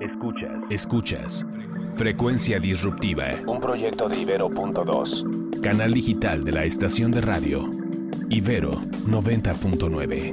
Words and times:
Escuchas. 0.00 0.50
Escuchas. 0.70 1.46
Frecuencia 1.92 2.58
Disruptiva. 2.58 3.26
Un 3.46 3.60
proyecto 3.60 4.08
de 4.08 4.20
Ibero.2. 4.20 5.60
Canal 5.60 5.92
digital 5.92 6.44
de 6.44 6.50
la 6.50 6.64
estación 6.64 7.12
de 7.12 7.20
radio. 7.20 7.70
Ibero 8.28 8.72
90.9. 8.72 10.32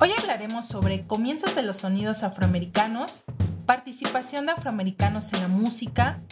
Hoy 0.00 0.10
hablaremos 0.18 0.66
sobre 0.66 1.06
comienzos 1.06 1.54
de 1.54 1.62
los 1.62 1.76
sonidos 1.76 2.22
afroamericanos, 2.22 3.24
participación 3.66 4.46
de 4.46 4.52
afroamericanos 4.52 5.34
en 5.34 5.42
la 5.42 5.48
música, 5.48 6.22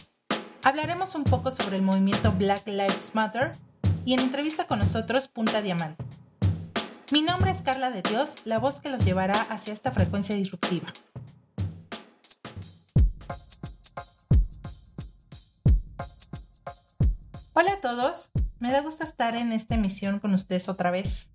hablaremos 0.65 1.15
un 1.15 1.25
poco 1.25 1.51
sobre 1.51 1.77
el 1.77 1.83
movimiento 1.83 2.33
Black 2.33 2.67
Lives 2.67 3.11
Matter 3.15 3.53
y 4.07 4.15
en 4.15 4.21
entrevista 4.21 4.67
con 4.67 4.79
nosotros 4.79 5.29
Punta 5.29 5.61
Diamante. 5.61 6.06
Mi 7.13 7.23
nombre 7.23 7.53
es 7.53 7.63
Carla 7.63 7.93
de 7.93 8.03
Dios, 8.03 8.35
la 8.45 8.59
voz 8.59 8.81
que 8.81 8.91
los 8.91 9.05
llevará 9.05 9.41
hacia 9.43 9.73
esta 9.73 9.93
frecuencia 9.93 10.35
disruptiva. 10.35 10.93
Hola 17.55 17.75
a 17.75 17.81
todos, 17.81 18.33
me 18.59 18.73
da 18.73 18.81
gusto 18.81 19.05
estar 19.05 19.37
en 19.37 19.53
esta 19.53 19.77
emisión 19.77 20.19
con 20.19 20.35
ustedes 20.35 20.69
otra 20.69 20.91
vez. 20.91 21.31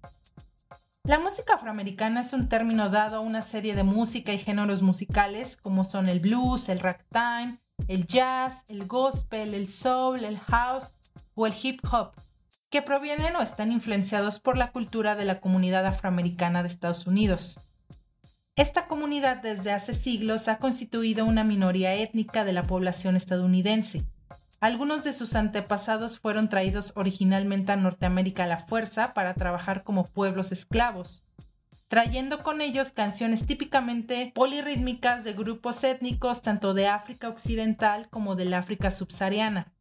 La 1.03 1.19
música 1.19 1.53
afroamericana 1.53 2.19
es 2.19 2.33
un 2.33 2.49
término 2.49 2.89
dado 2.89 3.17
a 3.17 3.21
una 3.21 3.41
serie 3.41 3.73
de 3.73 3.83
música 3.83 4.33
y 4.33 4.39
géneros 4.39 4.81
musicales 4.81 5.55
como 5.55 5.85
son 5.85 6.09
el 6.09 6.19
blues, 6.19 6.67
el 6.67 6.81
ragtime, 6.81 7.57
el 7.87 8.07
jazz, 8.07 8.65
el 8.67 8.87
gospel, 8.87 9.53
el 9.53 9.69
soul, 9.69 10.25
el 10.25 10.37
house 10.37 10.95
o 11.33 11.47
el 11.47 11.53
hip 11.63 11.79
hop, 11.89 12.11
que 12.71 12.81
provienen 12.81 13.35
o 13.35 13.41
están 13.41 13.71
influenciados 13.71 14.39
por 14.39 14.57
la 14.57 14.71
cultura 14.71 15.15
de 15.15 15.25
la 15.25 15.41
comunidad 15.41 15.85
afroamericana 15.85 16.63
de 16.63 16.69
Estados 16.69 17.05
Unidos. 17.05 17.57
Esta 18.55 18.87
comunidad 18.87 19.37
desde 19.37 19.73
hace 19.73 19.93
siglos 19.93 20.47
ha 20.47 20.57
constituido 20.57 21.25
una 21.25 21.43
minoría 21.43 21.93
étnica 21.93 22.45
de 22.45 22.53
la 22.53 22.63
población 22.63 23.17
estadounidense. 23.17 24.03
Algunos 24.61 25.03
de 25.03 25.11
sus 25.11 25.35
antepasados 25.35 26.19
fueron 26.19 26.47
traídos 26.47 26.93
originalmente 26.95 27.73
a 27.73 27.75
Norteamérica 27.75 28.45
a 28.45 28.47
la 28.47 28.59
fuerza 28.59 29.13
para 29.13 29.33
trabajar 29.33 29.83
como 29.83 30.05
pueblos 30.05 30.53
esclavos, 30.53 31.23
trayendo 31.89 32.39
con 32.39 32.61
ellos 32.61 32.93
canciones 32.93 33.47
típicamente 33.47 34.31
polirrítmicas 34.33 35.25
de 35.25 35.33
grupos 35.33 35.83
étnicos 35.83 36.41
tanto 36.41 36.73
de 36.73 36.87
África 36.87 37.27
Occidental 37.27 38.07
como 38.09 38.35
del 38.35 38.53
África 38.53 38.91
subsahariana. 38.91 39.73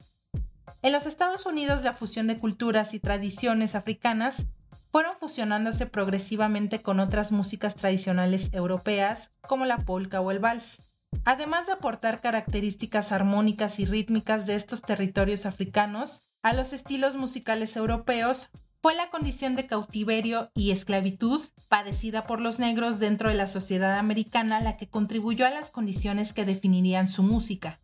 En 0.82 0.92
los 0.92 1.04
Estados 1.04 1.44
Unidos 1.44 1.82
la 1.82 1.92
fusión 1.92 2.26
de 2.26 2.38
culturas 2.38 2.94
y 2.94 3.00
tradiciones 3.00 3.74
africanas 3.74 4.46
fueron 4.90 5.14
fusionándose 5.18 5.84
progresivamente 5.84 6.80
con 6.80 7.00
otras 7.00 7.32
músicas 7.32 7.74
tradicionales 7.74 8.50
europeas 8.54 9.30
como 9.42 9.66
la 9.66 9.76
polka 9.76 10.22
o 10.22 10.30
el 10.30 10.38
vals. 10.38 10.96
Además 11.24 11.66
de 11.66 11.72
aportar 11.72 12.20
características 12.20 13.12
armónicas 13.12 13.78
y 13.78 13.84
rítmicas 13.84 14.46
de 14.46 14.54
estos 14.54 14.80
territorios 14.80 15.44
africanos 15.44 16.32
a 16.42 16.54
los 16.54 16.72
estilos 16.72 17.16
musicales 17.16 17.76
europeos, 17.76 18.48
fue 18.80 18.94
la 18.94 19.10
condición 19.10 19.56
de 19.56 19.66
cautiverio 19.66 20.50
y 20.54 20.70
esclavitud 20.70 21.42
padecida 21.68 22.22
por 22.22 22.40
los 22.40 22.58
negros 22.58 22.98
dentro 22.98 23.28
de 23.28 23.34
la 23.34 23.46
sociedad 23.46 23.98
americana 23.98 24.62
la 24.62 24.78
que 24.78 24.88
contribuyó 24.88 25.46
a 25.46 25.50
las 25.50 25.70
condiciones 25.70 26.32
que 26.32 26.46
definirían 26.46 27.06
su 27.06 27.22
música. 27.22 27.78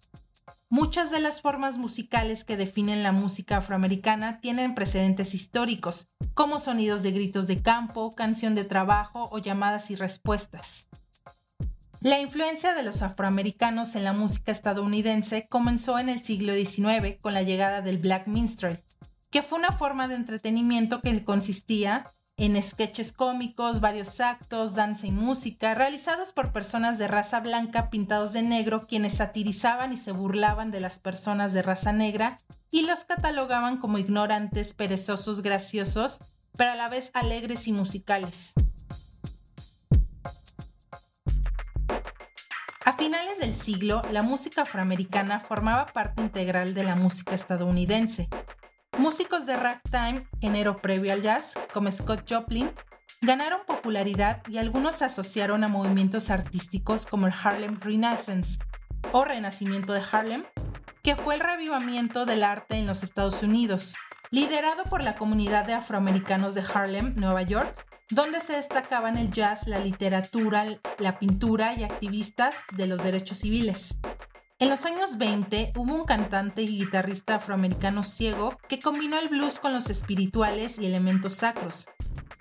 Muchas 0.68 1.10
de 1.10 1.20
las 1.20 1.40
formas 1.40 1.78
musicales 1.78 2.44
que 2.44 2.56
definen 2.56 3.02
la 3.02 3.12
música 3.12 3.58
afroamericana 3.58 4.40
tienen 4.40 4.74
precedentes 4.74 5.34
históricos, 5.34 6.08
como 6.34 6.58
sonidos 6.58 7.02
de 7.02 7.12
gritos 7.12 7.46
de 7.46 7.62
campo, 7.62 8.14
canción 8.14 8.54
de 8.54 8.64
trabajo 8.64 9.28
o 9.30 9.38
llamadas 9.38 9.90
y 9.90 9.94
respuestas. 9.94 10.88
La 12.00 12.20
influencia 12.20 12.74
de 12.74 12.82
los 12.82 13.02
afroamericanos 13.02 13.96
en 13.96 14.04
la 14.04 14.12
música 14.12 14.52
estadounidense 14.52 15.48
comenzó 15.48 15.98
en 15.98 16.08
el 16.08 16.20
siglo 16.20 16.54
XIX 16.54 17.16
con 17.20 17.32
la 17.32 17.42
llegada 17.42 17.80
del 17.80 17.98
black 17.98 18.26
minstrel, 18.26 18.78
que 19.30 19.42
fue 19.42 19.58
una 19.58 19.72
forma 19.72 20.06
de 20.06 20.14
entretenimiento 20.14 21.00
que 21.00 21.24
consistía 21.24 22.04
en 22.38 22.62
sketches 22.62 23.12
cómicos, 23.12 23.80
varios 23.80 24.20
actos, 24.20 24.74
danza 24.74 25.06
y 25.06 25.10
música, 25.10 25.74
realizados 25.74 26.32
por 26.32 26.52
personas 26.52 26.98
de 26.98 27.08
raza 27.08 27.40
blanca 27.40 27.88
pintados 27.88 28.32
de 28.34 28.42
negro, 28.42 28.86
quienes 28.86 29.14
satirizaban 29.14 29.92
y 29.92 29.96
se 29.96 30.12
burlaban 30.12 30.70
de 30.70 30.80
las 30.80 30.98
personas 30.98 31.54
de 31.54 31.62
raza 31.62 31.92
negra 31.92 32.36
y 32.70 32.82
los 32.82 33.04
catalogaban 33.04 33.78
como 33.78 33.98
ignorantes, 33.98 34.74
perezosos, 34.74 35.40
graciosos, 35.40 36.20
pero 36.56 36.72
a 36.72 36.74
la 36.74 36.88
vez 36.88 37.10
alegres 37.14 37.68
y 37.68 37.72
musicales. 37.72 38.52
A 42.84 42.92
finales 42.92 43.38
del 43.40 43.54
siglo, 43.54 44.02
la 44.12 44.22
música 44.22 44.62
afroamericana 44.62 45.40
formaba 45.40 45.86
parte 45.86 46.22
integral 46.22 46.72
de 46.72 46.84
la 46.84 46.94
música 46.94 47.34
estadounidense, 47.34 48.28
Músicos 49.06 49.46
de 49.46 49.56
ragtime, 49.56 50.26
género 50.40 50.74
previo 50.74 51.12
al 51.12 51.22
jazz, 51.22 51.54
como 51.72 51.92
Scott 51.92 52.28
Joplin, 52.28 52.72
ganaron 53.22 53.60
popularidad 53.64 54.42
y 54.48 54.58
algunos 54.58 54.96
se 54.96 55.04
asociaron 55.04 55.62
a 55.62 55.68
movimientos 55.68 56.28
artísticos 56.28 57.06
como 57.06 57.28
el 57.28 57.32
Harlem 57.32 57.78
Renaissance 57.78 58.58
o 59.12 59.24
Renacimiento 59.24 59.92
de 59.92 60.02
Harlem, 60.10 60.42
que 61.04 61.14
fue 61.14 61.36
el 61.36 61.40
revivamiento 61.40 62.26
del 62.26 62.42
arte 62.42 62.78
en 62.78 62.88
los 62.88 63.04
Estados 63.04 63.44
Unidos, 63.44 63.94
liderado 64.32 64.82
por 64.82 65.04
la 65.04 65.14
comunidad 65.14 65.66
de 65.66 65.74
afroamericanos 65.74 66.56
de 66.56 66.64
Harlem, 66.74 67.14
Nueva 67.14 67.42
York, 67.42 67.86
donde 68.10 68.40
se 68.40 68.54
destacaban 68.54 69.18
el 69.18 69.30
jazz, 69.30 69.68
la 69.68 69.78
literatura, 69.78 70.66
la 70.98 71.14
pintura 71.14 71.74
y 71.74 71.84
activistas 71.84 72.56
de 72.76 72.88
los 72.88 73.04
derechos 73.04 73.38
civiles. 73.38 73.98
En 74.58 74.70
los 74.70 74.86
años 74.86 75.18
20 75.18 75.74
hubo 75.76 75.94
un 75.94 76.06
cantante 76.06 76.62
y 76.62 76.78
guitarrista 76.78 77.34
afroamericano 77.34 78.02
ciego 78.02 78.56
que 78.70 78.80
combinó 78.80 79.18
el 79.18 79.28
blues 79.28 79.60
con 79.60 79.74
los 79.74 79.90
espirituales 79.90 80.78
y 80.78 80.86
elementos 80.86 81.34
sacros. 81.34 81.84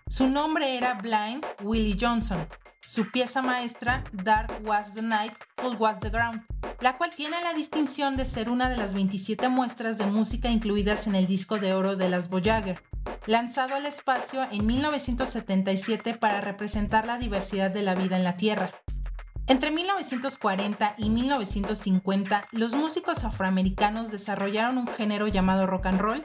Su 0.08 0.28
nombre 0.28 0.78
era 0.78 0.94
Blind 0.94 1.46
Willie 1.62 1.98
Johnson. 2.00 2.48
Su 2.82 3.12
pieza 3.12 3.42
maestra, 3.42 4.06
Dark 4.14 4.62
Was 4.64 4.94
the 4.94 5.02
Night, 5.02 5.34
Cold 5.62 5.76
Was 5.82 6.00
the 6.00 6.10
Ground, 6.10 6.42
la 6.80 6.94
cual 6.94 7.10
tiene 7.14 7.42
la 7.42 7.54
distinción 7.54 8.16
de 8.16 8.24
ser 8.24 8.50
una 8.50 8.70
de 8.70 8.78
las 8.78 8.94
27 8.94 9.50
muestras 9.50 9.98
de 9.98 10.06
música 10.06 10.50
incluidas 10.50 11.08
en 11.08 11.16
el 11.16 11.28
disco 11.28 11.58
de 11.58 11.74
oro 11.74 11.98
de 11.98 12.08
las 12.08 12.30
Voyager, 12.30 12.80
lanzado 13.26 13.76
al 13.76 13.86
espacio 13.86 14.46
en 14.52 14.66
1977 14.66 16.14
para 16.14 16.40
representar 16.40 17.08
la 17.08 17.18
diversidad 17.18 17.72
de 17.72 17.82
la 17.82 17.94
vida 17.94 18.16
en 18.16 18.24
la 18.24 18.38
Tierra. 18.38 18.72
Entre 19.48 19.70
1940 19.70 20.96
y 20.98 21.10
1950, 21.12 22.42
los 22.52 22.74
músicos 22.74 23.24
afroamericanos 23.24 24.10
desarrollaron 24.10 24.80
un 24.80 24.88
género 24.88 25.28
llamado 25.28 25.68
rock 25.68 25.86
and 25.86 26.02
roll, 26.02 26.22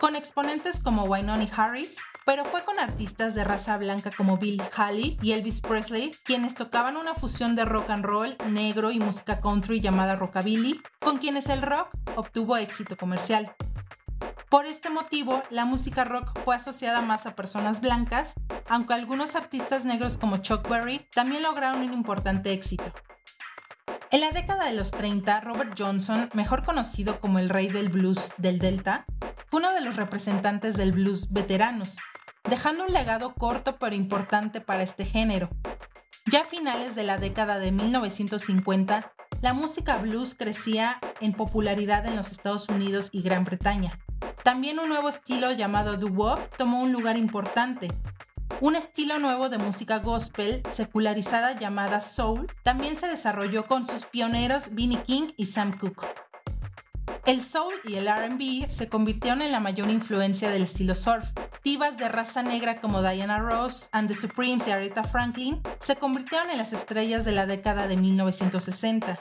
con 0.00 0.16
exponentes 0.16 0.80
como 0.80 1.04
Wynonie 1.04 1.48
Harris, 1.56 1.98
pero 2.26 2.44
fue 2.44 2.64
con 2.64 2.80
artistas 2.80 3.36
de 3.36 3.44
raza 3.44 3.78
blanca 3.78 4.10
como 4.10 4.38
Bill 4.38 4.60
Haley 4.74 5.18
y 5.22 5.32
Elvis 5.32 5.60
Presley, 5.60 6.16
quienes 6.24 6.56
tocaban 6.56 6.96
una 6.96 7.14
fusión 7.14 7.54
de 7.54 7.64
rock 7.64 7.90
and 7.90 8.04
roll, 8.04 8.36
negro 8.48 8.90
y 8.90 8.98
música 8.98 9.40
country 9.40 9.80
llamada 9.80 10.16
rockabilly, 10.16 10.80
con 10.98 11.18
quienes 11.18 11.48
el 11.50 11.62
rock 11.62 11.90
obtuvo 12.16 12.56
éxito 12.56 12.96
comercial. 12.96 13.48
Por 14.54 14.66
este 14.66 14.88
motivo, 14.88 15.42
la 15.50 15.64
música 15.64 16.04
rock 16.04 16.38
fue 16.44 16.54
asociada 16.54 17.00
más 17.00 17.26
a 17.26 17.34
personas 17.34 17.80
blancas, 17.80 18.34
aunque 18.68 18.94
algunos 18.94 19.34
artistas 19.34 19.84
negros 19.84 20.16
como 20.16 20.36
Chuck 20.36 20.68
Berry 20.68 21.00
también 21.12 21.42
lograron 21.42 21.82
un 21.82 21.92
importante 21.92 22.52
éxito. 22.52 22.84
En 24.12 24.20
la 24.20 24.30
década 24.30 24.66
de 24.66 24.74
los 24.74 24.92
30, 24.92 25.40
Robert 25.40 25.74
Johnson, 25.76 26.30
mejor 26.34 26.64
conocido 26.64 27.18
como 27.18 27.40
el 27.40 27.48
rey 27.48 27.66
del 27.66 27.88
blues 27.88 28.32
del 28.36 28.60
Delta, 28.60 29.06
fue 29.48 29.58
uno 29.58 29.74
de 29.74 29.80
los 29.80 29.96
representantes 29.96 30.76
del 30.76 30.92
blues 30.92 31.32
veteranos, 31.32 31.96
dejando 32.48 32.84
un 32.84 32.92
legado 32.92 33.34
corto 33.34 33.80
pero 33.80 33.96
importante 33.96 34.60
para 34.60 34.84
este 34.84 35.04
género. 35.04 35.48
Ya 36.26 36.42
a 36.42 36.44
finales 36.44 36.94
de 36.94 37.02
la 37.02 37.18
década 37.18 37.58
de 37.58 37.72
1950, 37.72 39.12
la 39.42 39.52
música 39.52 39.96
blues 39.96 40.36
crecía 40.36 41.00
en 41.20 41.32
popularidad 41.32 42.06
en 42.06 42.14
los 42.14 42.30
Estados 42.30 42.68
Unidos 42.68 43.08
y 43.10 43.22
Gran 43.22 43.44
Bretaña, 43.44 43.90
también 44.42 44.78
un 44.78 44.88
nuevo 44.88 45.08
estilo 45.08 45.52
llamado 45.52 45.96
doo-wop 45.96 46.38
tomó 46.56 46.80
un 46.80 46.92
lugar 46.92 47.16
importante. 47.16 47.88
Un 48.60 48.76
estilo 48.76 49.18
nuevo 49.18 49.48
de 49.48 49.58
música 49.58 49.98
gospel 49.98 50.62
secularizada 50.70 51.58
llamada 51.58 52.00
soul 52.00 52.46
también 52.62 52.96
se 52.96 53.08
desarrolló 53.08 53.66
con 53.66 53.86
sus 53.86 54.06
pioneros 54.06 54.74
Vinnie 54.74 55.02
King 55.02 55.32
y 55.36 55.46
Sam 55.46 55.72
Cooke. 55.72 56.06
El 57.26 57.40
soul 57.40 57.74
y 57.84 57.94
el 57.94 58.06
RB 58.06 58.70
se 58.70 58.88
convirtieron 58.88 59.40
en 59.40 59.50
la 59.50 59.60
mayor 59.60 59.88
influencia 59.88 60.50
del 60.50 60.62
estilo 60.62 60.94
surf. 60.94 61.30
Divas 61.62 61.96
de 61.96 62.08
raza 62.08 62.42
negra 62.42 62.76
como 62.76 63.00
Diana 63.00 63.38
Ross 63.38 63.88
and 63.92 64.08
the 64.08 64.14
Supremes 64.14 64.68
y 64.68 64.70
Aretha 64.70 65.04
Franklin 65.04 65.60
se 65.80 65.96
convirtieron 65.96 66.50
en 66.50 66.58
las 66.58 66.74
estrellas 66.74 67.24
de 67.24 67.32
la 67.32 67.46
década 67.46 67.86
de 67.86 67.96
1960. 67.96 69.18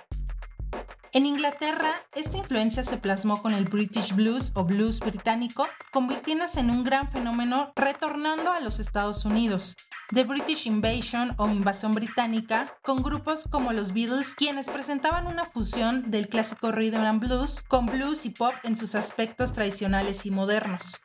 En 1.16 1.28
Inglaterra, 1.28 1.94
esta 2.16 2.38
influencia 2.38 2.84
se 2.84 2.98
plasmó 2.98 3.40
con 3.44 3.54
el 3.54 3.66
British 3.66 4.16
Blues 4.16 4.52
o 4.56 4.64
blues 4.64 5.00
británico, 5.00 5.68
convirtiéndose 5.92 6.60
en 6.60 6.72
un 6.72 6.84
gran 6.84 7.12
fenómeno 7.12 7.72
retornando 7.76 8.52
a 8.52 8.60
los 8.62 8.80
Estados 8.80 9.24
Unidos. 9.24 9.78
The 10.10 10.24
British 10.24 10.66
Invasion 10.66 11.36
o 11.38 11.48
invasión 11.48 11.94
británica, 11.94 12.74
con 12.82 13.04
grupos 13.04 13.48
como 13.48 13.74
los 13.74 13.94
Beatles, 13.94 14.34
quienes 14.34 14.72
presentaban 14.72 15.28
una 15.28 15.46
fusión 15.46 16.10
del 16.10 16.28
clásico 16.28 16.72
rhythm 16.72 17.02
and 17.02 17.22
blues 17.22 17.62
con 17.62 17.86
blues 17.86 18.26
y 18.26 18.32
pop 18.32 18.56
en 18.64 18.76
sus 18.76 18.96
aspectos 18.96 19.54
tradicionales 19.54 20.26
y 20.26 20.32
modernos. 20.32 21.00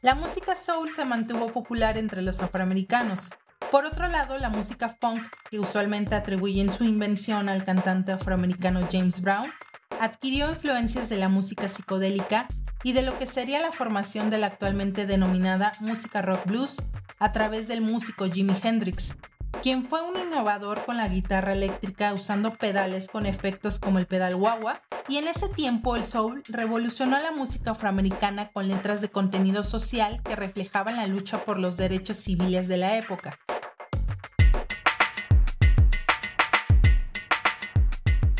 La 0.00 0.16
música 0.16 0.56
soul 0.56 0.90
se 0.90 1.04
mantuvo 1.04 1.52
popular 1.52 1.96
entre 1.96 2.22
los 2.22 2.40
afroamericanos, 2.40 3.30
por 3.70 3.84
otro 3.86 4.08
lado, 4.08 4.38
la 4.38 4.50
música 4.50 4.88
funk, 4.88 5.26
que 5.50 5.58
usualmente 5.58 6.14
atribuyen 6.14 6.70
su 6.70 6.84
invención 6.84 7.48
al 7.48 7.64
cantante 7.64 8.12
afroamericano 8.12 8.88
James 8.90 9.20
Brown, 9.20 9.50
adquirió 10.00 10.50
influencias 10.50 11.08
de 11.08 11.16
la 11.16 11.28
música 11.28 11.68
psicodélica 11.68 12.48
y 12.82 12.92
de 12.92 13.02
lo 13.02 13.18
que 13.18 13.26
sería 13.26 13.60
la 13.60 13.72
formación 13.72 14.30
de 14.30 14.38
la 14.38 14.48
actualmente 14.48 15.06
denominada 15.06 15.72
música 15.80 16.22
rock 16.22 16.46
blues 16.46 16.82
a 17.18 17.32
través 17.32 17.68
del 17.68 17.80
músico 17.80 18.28
Jimi 18.30 18.54
Hendrix, 18.62 19.16
quien 19.60 19.84
fue 19.84 20.02
un 20.02 20.18
innovador 20.18 20.84
con 20.84 20.96
la 20.96 21.08
guitarra 21.08 21.52
eléctrica 21.52 22.12
usando 22.12 22.50
pedales 22.52 23.08
con 23.08 23.26
efectos 23.26 23.78
como 23.78 23.98
el 23.98 24.06
pedal 24.06 24.34
wah 24.34 24.80
y 25.08 25.16
en 25.18 25.28
ese 25.28 25.48
tiempo 25.48 25.96
el 25.96 26.04
soul 26.04 26.42
revolucionó 26.48 27.18
la 27.18 27.32
música 27.32 27.72
afroamericana 27.72 28.48
con 28.48 28.68
letras 28.68 29.00
de 29.00 29.10
contenido 29.10 29.62
social 29.62 30.22
que 30.22 30.36
reflejaban 30.36 30.96
la 30.96 31.06
lucha 31.06 31.44
por 31.44 31.58
los 31.58 31.76
derechos 31.76 32.16
civiles 32.16 32.68
de 32.68 32.76
la 32.76 32.96
época. 32.96 33.38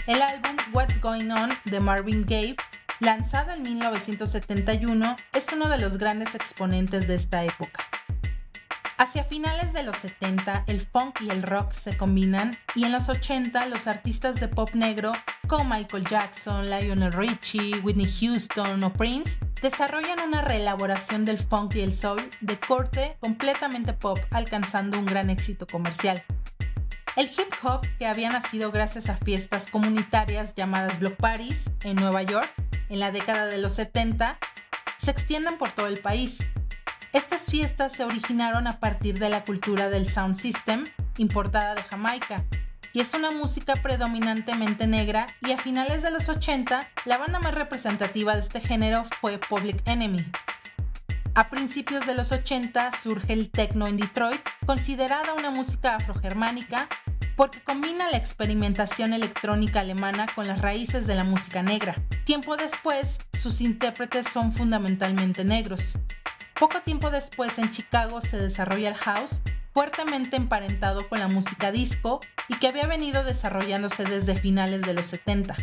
El 0.07 0.21
álbum 0.21 0.57
What's 0.73 1.01
Going 1.01 1.31
On 1.31 1.51
de 1.65 1.81
Marvin 1.81 2.25
Gaye, 2.27 2.57
lanzado 2.99 3.53
en 3.53 3.63
1971, 3.63 5.17
es 5.33 5.53
uno 5.53 5.69
de 5.69 5.79
los 5.79 5.97
grandes 5.97 6.35
exponentes 6.35 7.07
de 7.07 7.15
esta 7.15 7.45
época. 7.45 7.85
Hacia 9.03 9.25
finales 9.25 9.73
de 9.73 9.83
los 9.83 9.97
70, 9.97 10.63
el 10.69 10.79
funk 10.79 11.23
y 11.23 11.31
el 11.31 11.43
rock 11.43 11.73
se 11.73 11.97
combinan 11.97 12.57
y 12.77 12.85
en 12.85 12.93
los 12.93 13.09
80 13.09 13.67
los 13.67 13.89
artistas 13.89 14.39
de 14.39 14.47
pop 14.47 14.71
negro 14.75 15.11
como 15.49 15.75
Michael 15.75 16.07
Jackson, 16.07 16.71
Lionel 16.71 17.13
Richie, 17.13 17.81
Whitney 17.81 18.07
Houston 18.07 18.85
o 18.85 18.93
Prince 18.93 19.41
desarrollan 19.61 20.21
una 20.21 20.43
reelaboración 20.43 21.25
del 21.25 21.39
funk 21.39 21.75
y 21.75 21.81
el 21.81 21.93
soul 21.93 22.31
de 22.43 22.61
corte 22.61 23.17
completamente 23.19 23.93
pop, 23.93 24.21
alcanzando 24.31 25.01
un 25.01 25.07
gran 25.07 25.31
éxito 25.31 25.67
comercial. 25.67 26.23
El 27.17 27.27
hip 27.27 27.53
hop, 27.65 27.85
que 27.99 28.07
había 28.07 28.31
nacido 28.31 28.71
gracias 28.71 29.09
a 29.09 29.17
fiestas 29.17 29.67
comunitarias 29.67 30.55
llamadas 30.55 31.01
block 31.01 31.17
parties 31.17 31.73
en 31.81 31.97
Nueva 31.97 32.23
York 32.23 32.49
en 32.89 33.01
la 33.01 33.11
década 33.11 33.47
de 33.47 33.59
los 33.59 33.73
70, 33.73 34.39
se 34.97 35.11
extienden 35.11 35.59
por 35.59 35.71
todo 35.71 35.89
el 35.89 35.99
país 35.99 36.52
estas 37.13 37.43
fiestas 37.43 37.93
se 37.93 38.05
originaron 38.05 38.67
a 38.67 38.81
partir 38.81 39.19
de 39.19 39.29
la 39.29 39.45
cultura 39.45 39.91
del 39.91 40.09
sound 40.09 40.35
system 40.35 40.85
importada 41.19 41.75
de 41.75 41.83
Jamaica, 41.83 42.45
y 42.93 43.01
es 43.01 43.15
una 43.15 43.31
música 43.31 43.75
predominantemente 43.77 44.87
negra 44.87 45.27
y 45.41 45.53
a 45.53 45.59
finales 45.59 46.03
de 46.03 46.11
los 46.11 46.29
80 46.29 46.87
la 47.05 47.19
banda 47.19 47.39
más 47.39 47.55
representativa 47.55 48.35
de 48.35 48.41
este 48.41 48.61
género 48.61 49.05
fue 49.21 49.39
Public 49.39 49.83
Enemy. 49.87 50.25
A 51.35 51.49
principios 51.49 52.07
de 52.07 52.15
los 52.15 52.33
80 52.33 52.93
surge 52.93 53.33
el 53.33 53.51
techno 53.51 53.87
en 53.87 53.97
Detroit, 53.97 54.43
considerada 54.67 55.33
una 55.33 55.51
música 55.51 55.97
afrogermánica 55.97 56.89
porque 57.37 57.63
combina 57.63 58.11
la 58.11 58.19
experimentación 58.19 59.15
electrónica 59.15 59.81
alemana 59.81 60.27
con 60.35 60.47
las 60.47 60.61
raíces 60.61 61.07
de 61.07 61.15
la 61.15 61.25
música 61.25 61.63
negra. 61.63 61.97
Tiempo 62.25 62.59
después, 62.59 63.19
sus 63.33 63.63
intérpretes 63.63 64.29
son 64.29 64.53
fundamentalmente 64.53 65.43
negros. 65.43 65.97
Poco 66.63 66.81
tiempo 66.81 67.11
después 67.11 67.59
en 67.59 67.73
Chicago 67.73 68.23
se 68.23 68.39
desarrolla 68.39 68.91
el 68.91 68.95
house, 68.95 69.43
fuertemente 69.73 70.37
emparentado 70.37 71.09
con 71.09 71.19
la 71.19 71.27
música 71.27 71.73
disco 71.73 72.21
y 72.47 72.55
que 72.55 72.69
había 72.69 72.87
venido 72.87 73.25
desarrollándose 73.25 74.05
desde 74.05 74.37
finales 74.37 74.83
de 74.83 74.95
los 74.95 75.07
70. 75.07 75.57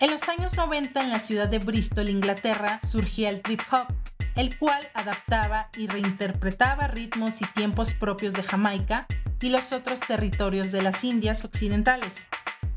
En 0.00 0.10
los 0.10 0.28
años 0.28 0.56
90 0.56 1.00
en 1.02 1.10
la 1.10 1.20
ciudad 1.20 1.46
de 1.46 1.60
Bristol, 1.60 2.08
Inglaterra, 2.08 2.80
surgía 2.82 3.30
el 3.30 3.42
trip 3.42 3.60
hop, 3.70 3.86
el 4.34 4.58
cual 4.58 4.82
adaptaba 4.94 5.68
y 5.76 5.86
reinterpretaba 5.86 6.88
ritmos 6.88 7.40
y 7.40 7.44
tiempos 7.44 7.94
propios 7.94 8.34
de 8.34 8.42
Jamaica 8.42 9.06
y 9.40 9.50
los 9.50 9.72
otros 9.72 10.00
territorios 10.00 10.72
de 10.72 10.82
las 10.82 11.04
Indias 11.04 11.44
occidentales, 11.44 12.26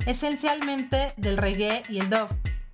esencialmente 0.06 1.12
del 1.18 1.38
reggae 1.38 1.82
y 1.90 2.02
el 2.02 2.12
dub 2.12 2.30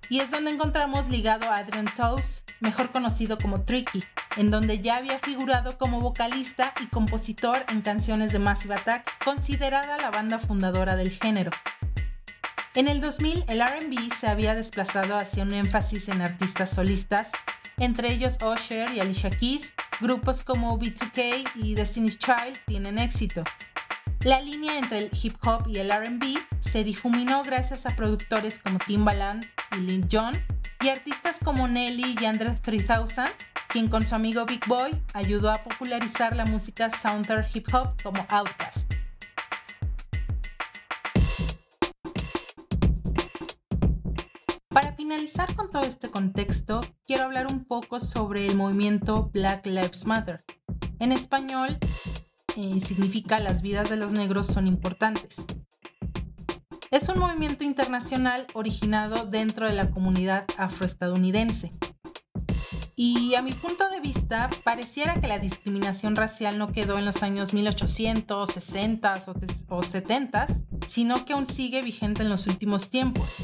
y 0.08 0.20
es 0.20 0.30
donde 0.30 0.50
encontramos 0.50 1.08
ligado 1.08 1.50
a 1.50 1.56
Adrian 1.56 1.92
Toes, 1.94 2.44
mejor 2.60 2.90
conocido 2.90 3.38
como 3.38 3.62
Tricky, 3.62 4.04
en 4.36 4.50
donde 4.50 4.80
ya 4.80 4.96
había 4.96 5.18
figurado 5.18 5.78
como 5.78 6.00
vocalista 6.00 6.72
y 6.82 6.86
compositor 6.86 7.64
en 7.68 7.82
canciones 7.82 8.32
de 8.32 8.38
Massive 8.38 8.74
Attack, 8.74 9.24
considerada 9.24 9.96
la 9.98 10.10
banda 10.10 10.38
fundadora 10.38 10.96
del 10.96 11.10
género. 11.10 11.50
En 12.74 12.88
el 12.88 13.00
2000, 13.00 13.44
el 13.48 13.60
RB 13.60 14.12
se 14.12 14.26
había 14.26 14.54
desplazado 14.54 15.16
hacia 15.16 15.44
un 15.44 15.54
énfasis 15.54 16.08
en 16.08 16.20
artistas 16.20 16.70
solistas, 16.70 17.30
entre 17.76 18.12
ellos 18.12 18.38
Usher 18.42 18.92
y 18.92 19.00
Alicia 19.00 19.30
Keys, 19.30 19.74
grupos 20.00 20.42
como 20.42 20.78
B2K 20.78 21.50
y 21.54 21.74
Destiny's 21.74 22.18
Child 22.18 22.58
tienen 22.66 22.98
éxito, 22.98 23.44
la 24.24 24.40
línea 24.40 24.78
entre 24.78 24.98
el 24.98 25.10
hip 25.12 25.36
hop 25.44 25.68
y 25.68 25.78
el 25.78 25.90
RB 25.90 26.38
se 26.58 26.82
difuminó 26.82 27.42
gracias 27.42 27.84
a 27.84 27.94
productores 27.94 28.58
como 28.58 28.78
Timbaland 28.78 29.44
y 29.76 29.80
Lil 29.80 30.08
Jon 30.10 30.34
y 30.80 30.88
artistas 30.88 31.36
como 31.42 31.68
Nelly 31.68 32.16
y 32.20 32.24
Andre 32.24 32.50
3000, 32.62 33.24
quien 33.68 33.88
con 33.88 34.06
su 34.06 34.14
amigo 34.14 34.46
Big 34.46 34.66
Boy 34.66 34.90
ayudó 35.12 35.50
a 35.50 35.58
popularizar 35.58 36.36
la 36.36 36.44
música 36.46 36.90
sounder 36.90 37.46
hip 37.52 37.68
hop 37.74 38.02
como 38.02 38.26
Outkast. 38.28 38.92
Para 44.68 44.92
finalizar 44.94 45.54
con 45.54 45.70
todo 45.70 45.82
este 45.82 46.10
contexto, 46.10 46.80
quiero 47.06 47.24
hablar 47.24 47.46
un 47.46 47.64
poco 47.64 48.00
sobre 48.00 48.46
el 48.46 48.56
movimiento 48.56 49.30
Black 49.32 49.66
Lives 49.66 50.06
Matter. 50.06 50.44
En 50.98 51.12
español, 51.12 51.78
eh, 52.56 52.80
significa 52.80 53.38
las 53.40 53.62
vidas 53.62 53.90
de 53.90 53.96
los 53.96 54.12
negros 54.12 54.46
son 54.46 54.66
importantes. 54.66 55.44
Es 56.90 57.08
un 57.08 57.18
movimiento 57.18 57.64
internacional 57.64 58.46
originado 58.54 59.26
dentro 59.26 59.66
de 59.66 59.74
la 59.74 59.90
comunidad 59.90 60.44
afroestadounidense. 60.58 61.72
Y 62.96 63.34
a 63.34 63.42
mi 63.42 63.52
punto 63.52 63.88
de 63.88 63.98
vista, 63.98 64.48
pareciera 64.62 65.20
que 65.20 65.26
la 65.26 65.40
discriminación 65.40 66.14
racial 66.14 66.58
no 66.58 66.70
quedó 66.70 66.96
en 66.98 67.04
los 67.04 67.24
años 67.24 67.52
1800, 67.52 68.48
60 68.48 69.18
o 69.68 69.82
70, 69.82 70.46
sino 70.86 71.24
que 71.24 71.32
aún 71.32 71.46
sigue 71.46 71.82
vigente 71.82 72.22
en 72.22 72.28
los 72.28 72.46
últimos 72.46 72.90
tiempos. 72.90 73.42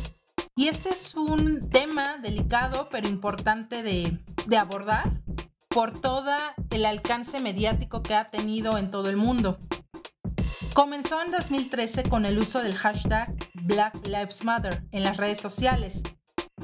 Y 0.54 0.68
este 0.68 0.90
es 0.90 1.16
un 1.16 1.70
tema 1.70 2.18
delicado 2.18 2.88
pero 2.90 3.08
importante 3.08 3.82
de, 3.82 4.20
de 4.46 4.56
abordar 4.56 5.19
por 5.72 6.00
todo 6.00 6.32
el 6.70 6.84
alcance 6.84 7.38
mediático 7.38 8.02
que 8.02 8.16
ha 8.16 8.28
tenido 8.28 8.76
en 8.76 8.90
todo 8.90 9.08
el 9.08 9.16
mundo. 9.16 9.60
Comenzó 10.74 11.22
en 11.22 11.30
2013 11.30 12.04
con 12.08 12.24
el 12.24 12.38
uso 12.38 12.60
del 12.60 12.74
hashtag 12.74 13.32
Black 13.54 14.06
Lives 14.06 14.44
Matter 14.44 14.84
en 14.90 15.04
las 15.04 15.16
redes 15.16 15.40
sociales, 15.40 16.02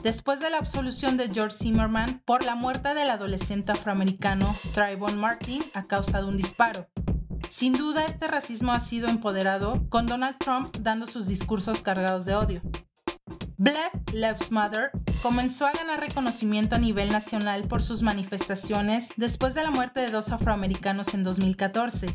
después 0.02 0.40
de 0.40 0.50
la 0.50 0.58
absolución 0.58 1.16
de 1.16 1.28
George 1.32 1.56
Zimmerman 1.56 2.22
por 2.24 2.44
la 2.44 2.56
muerte 2.56 2.94
del 2.94 3.10
adolescente 3.10 3.72
afroamericano 3.72 4.52
Trayvon 4.74 5.18
Martin 5.18 5.62
a 5.72 5.86
causa 5.86 6.20
de 6.20 6.26
un 6.26 6.36
disparo. 6.36 6.88
Sin 7.48 7.74
duda, 7.74 8.06
este 8.06 8.26
racismo 8.26 8.72
ha 8.72 8.80
sido 8.80 9.08
empoderado 9.08 9.88
con 9.88 10.06
Donald 10.06 10.36
Trump 10.38 10.76
dando 10.80 11.06
sus 11.06 11.28
discursos 11.28 11.82
cargados 11.82 12.24
de 12.24 12.34
odio. 12.34 12.62
Black 13.58 14.12
Lives 14.12 14.50
Matter 14.50 14.90
comenzó 15.22 15.66
a 15.66 15.72
ganar 15.72 16.00
reconocimiento 16.00 16.74
a 16.74 16.78
nivel 16.78 17.10
nacional 17.10 17.66
por 17.66 17.82
sus 17.82 18.02
manifestaciones 18.02 19.08
después 19.16 19.54
de 19.54 19.62
la 19.62 19.70
muerte 19.70 20.00
de 20.00 20.10
dos 20.10 20.30
afroamericanos 20.30 21.14
en 21.14 21.24
2014, 21.24 22.06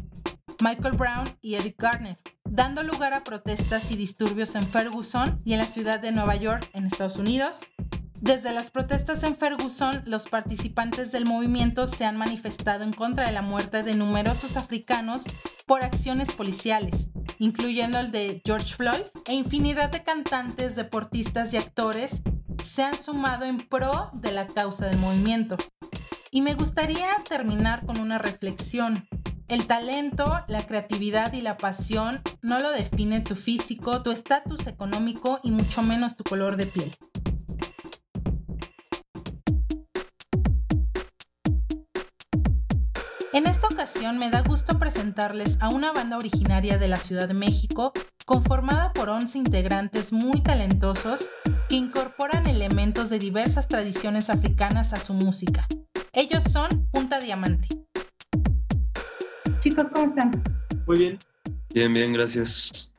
Michael 0.62 0.96
Brown 0.96 1.38
y 1.42 1.56
Eric 1.56 1.82
Garner, 1.82 2.20
dando 2.48 2.84
lugar 2.84 3.16
a 3.16 3.24
protestas 3.24 3.90
y 3.90 3.96
disturbios 3.96 4.54
en 4.54 4.68
Ferguson 4.68 5.42
y 5.44 5.54
en 5.54 5.60
la 5.60 5.66
ciudad 5.66 6.00
de 6.00 6.12
Nueva 6.12 6.36
York, 6.36 6.70
en 6.74 6.86
Estados 6.86 7.18
Unidos. 7.18 7.62
Desde 8.22 8.54
las 8.54 8.70
protestas 8.70 9.24
en 9.24 9.36
Ferguson, 9.36 10.04
los 10.06 10.28
participantes 10.28 11.12
del 11.12 11.26
movimiento 11.26 11.88
se 11.88 12.06
han 12.06 12.18
manifestado 12.18 12.84
en 12.84 12.94
contra 12.94 13.26
de 13.26 13.32
la 13.32 13.42
muerte 13.42 13.82
de 13.82 13.96
numerosos 13.96 14.58
africanos 14.58 15.26
por 15.66 15.84
acciones 15.84 16.32
policiales, 16.32 17.08
incluyendo 17.40 17.98
el 17.98 18.12
de 18.12 18.44
George 18.46 18.76
Floyd, 18.76 19.02
e 19.26 19.34
infinidad 19.34 19.90
de 19.90 20.04
cantantes, 20.04 20.76
deportistas 20.76 21.52
y 21.56 21.58
actores 21.58 22.22
se 22.64 22.84
han 22.84 22.94
sumado 22.94 23.46
en 23.46 23.68
pro 23.68 24.12
de 24.14 24.32
la 24.32 24.46
causa 24.46 24.86
del 24.86 25.00
movimiento. 25.00 25.58
Y 26.30 26.42
me 26.42 26.54
gustaría 26.54 27.10
terminar 27.28 27.88
con 27.88 28.00
una 28.00 28.20
reflexión. 28.20 29.08
El 29.48 29.66
talento, 29.66 30.42
la 30.48 30.68
creatividad 30.68 31.34
y 31.34 31.42
la 31.42 31.58
pasión 31.58 32.22
no 32.44 32.60
lo 32.60 32.70
define 32.70 33.22
tu 33.22 33.36
físico, 33.36 34.04
tu 34.04 34.12
estatus 34.12 34.68
económico 34.68 35.40
y 35.42 35.50
mucho 35.50 35.82
menos 35.82 36.16
tu 36.16 36.24
color 36.24 36.56
de 36.56 36.68
piel. 36.68 36.96
En 43.34 43.48
esta 43.48 43.68
ocasión 43.68 44.18
me 44.18 44.30
da 44.30 44.42
gusto 44.42 44.78
presentarles 44.78 45.58
a 45.62 45.70
una 45.70 45.94
banda 45.94 46.18
originaria 46.18 46.78
de 46.78 46.90
la 46.90 46.98
Ciudad 46.98 47.30
de 47.30 47.34
México, 47.34 47.94
conformada 48.26 48.92
por 48.92 49.08
11 49.08 49.38
integrantes 49.38 50.12
muy 50.12 50.42
talentosos 50.42 51.30
que 51.70 51.78
incorporan 51.78 52.46
elementos 52.46 53.10
de 53.10 53.20
diversas 53.20 53.70
tradiciones 53.70 54.30
africanas 54.30 54.92
a 54.92 54.98
su 54.98 55.14
música. 55.14 55.66
Ellos 56.12 56.44
son 56.44 56.90
Punta 56.92 57.22
Diamante. 57.22 57.70
Chicos, 59.62 59.88
¿cómo 59.94 60.08
están? 60.08 60.44
Muy 60.86 60.98
bien. 60.98 61.20
Bien, 61.74 61.94
bien, 61.94 62.12
gracias. 62.12 62.92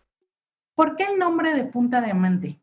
¿Por 0.74 0.96
qué 0.96 1.04
el 1.12 1.18
nombre 1.18 1.52
de 1.52 1.64
Punta 1.64 2.00
Diamante? 2.00 2.58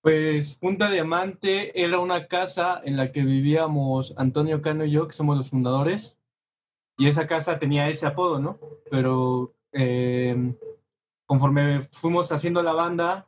Pues 0.00 0.54
Punta 0.54 0.90
Diamante 0.90 1.78
era 1.78 1.98
una 1.98 2.26
casa 2.26 2.80
en 2.82 2.96
la 2.96 3.12
que 3.12 3.22
vivíamos 3.22 4.14
Antonio 4.16 4.62
Cano 4.62 4.86
y 4.86 4.92
yo, 4.92 5.06
que 5.06 5.12
somos 5.12 5.36
los 5.36 5.50
fundadores 5.50 6.16
y 7.00 7.08
esa 7.08 7.26
casa 7.26 7.58
tenía 7.58 7.88
ese 7.88 8.04
apodo, 8.04 8.38
¿no? 8.38 8.58
Pero 8.90 9.54
eh, 9.72 10.54
conforme 11.24 11.80
fuimos 11.80 12.30
haciendo 12.30 12.62
la 12.62 12.74
banda, 12.74 13.26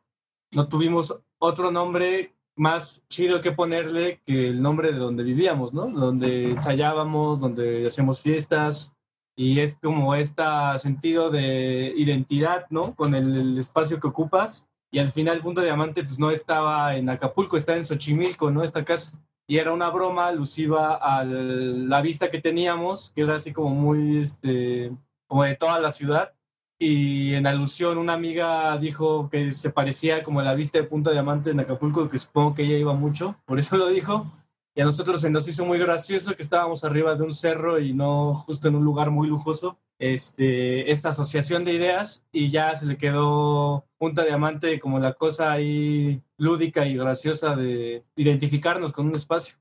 no 0.51 0.69
tuvimos 0.69 1.19
otro 1.39 1.71
nombre 1.71 2.35
más 2.55 3.03
chido 3.09 3.41
que 3.41 3.53
ponerle 3.53 4.21
que 4.27 4.49
el 4.49 4.61
nombre 4.61 4.93
de 4.93 4.99
donde 4.99 5.23
vivíamos, 5.23 5.73
¿no? 5.73 5.89
Donde 5.89 6.51
ensayábamos, 6.51 7.41
donde 7.41 7.87
hacíamos 7.87 8.21
fiestas 8.21 8.93
y 9.39 9.61
es 9.61 9.79
como 9.81 10.15
este 10.15 10.43
sentido 10.77 11.31
de 11.31 11.95
identidad, 11.97 12.67
¿no? 12.69 12.95
Con 12.95 13.15
el, 13.15 13.35
el 13.39 13.59
espacio 13.59 13.99
que 13.99 14.09
ocupas 14.09 14.69
y 14.91 14.99
al 14.99 15.11
final 15.11 15.41
Punta 15.41 15.63
Diamante 15.63 16.05
pues 16.05 16.19
no 16.19 16.31
estaba 16.31 16.95
en 16.95 17.09
Acapulco, 17.09 17.57
está 17.57 17.75
en 17.75 17.85
Xochimilco, 17.85 18.51
¿no? 18.51 18.65
Esta 18.65 18.85
casa 18.85 19.13
y 19.47 19.59
era 19.59 19.73
una 19.73 19.91
broma 19.91 20.27
alusiva 20.29 20.95
a 20.95 21.25
la 21.25 22.01
vista 22.03 22.31
que 22.31 22.41
teníamos, 22.41 23.11
que 23.15 23.23
era 23.23 23.37
así 23.37 23.53
como 23.53 23.71
muy, 23.71 24.19
este, 24.19 24.93
como 25.27 25.45
de 25.45 25.57
toda 25.57 25.81
la 25.81 25.91
ciudad. 25.91 26.33
Y 26.79 27.35
en 27.35 27.47
alusión, 27.47 27.99
una 27.99 28.15
amiga 28.15 28.77
dijo 28.79 29.29
que 29.31 29.53
se 29.53 29.71
parecía 29.71 30.23
como 30.23 30.43
la 30.43 30.55
vista 30.55 30.79
de 30.79 30.85
Punta 30.85 31.13
Diamante 31.13 31.51
en 31.51 31.61
Acapulco, 31.61 32.09
que 32.09 32.19
supongo 32.19 32.55
que 32.55 32.65
ella 32.65 32.77
iba 32.77 32.95
mucho, 32.95 33.37
por 33.45 33.59
eso 33.59 33.77
lo 33.77 33.89
dijo. 33.89 34.27
Y 34.75 34.81
a 34.81 34.85
nosotros 34.85 35.21
se 35.21 35.31
nos 35.31 35.47
hizo 35.47 35.67
muy 35.67 35.79
gracioso 35.79 36.35
que 36.35 36.43
estábamos 36.43 36.83
arriba 36.83 37.15
de 37.15 37.23
un 37.23 37.35
cerro 37.35 37.79
y 37.79 37.93
no 37.93 38.35
justo 38.35 38.69
en 38.69 38.77
un 38.77 38.85
lugar 38.85 39.11
muy 39.11 39.29
lujoso. 39.29 39.79
Este, 39.99 40.91
esta 40.91 41.11
asociación 41.11 41.65
de 41.65 41.75
ideas 41.75 42.25
y 42.33 42.51
ya 42.51 42.75
se 42.75 42.87
le 42.87 42.97
quedó 42.97 43.85
Punta 44.03 44.25
Diamante 44.25 44.81
como 44.81 44.99
la 44.99 45.13
cosa 45.13 45.53
ahí 45.53 46.21
lúdica 46.37 46.85
y 46.85 46.97
graciosa 46.97 47.55
de 47.55 48.03
identificarnos 48.17 48.93
con 48.93 49.07
un 49.07 49.15
espacio. 49.15 49.55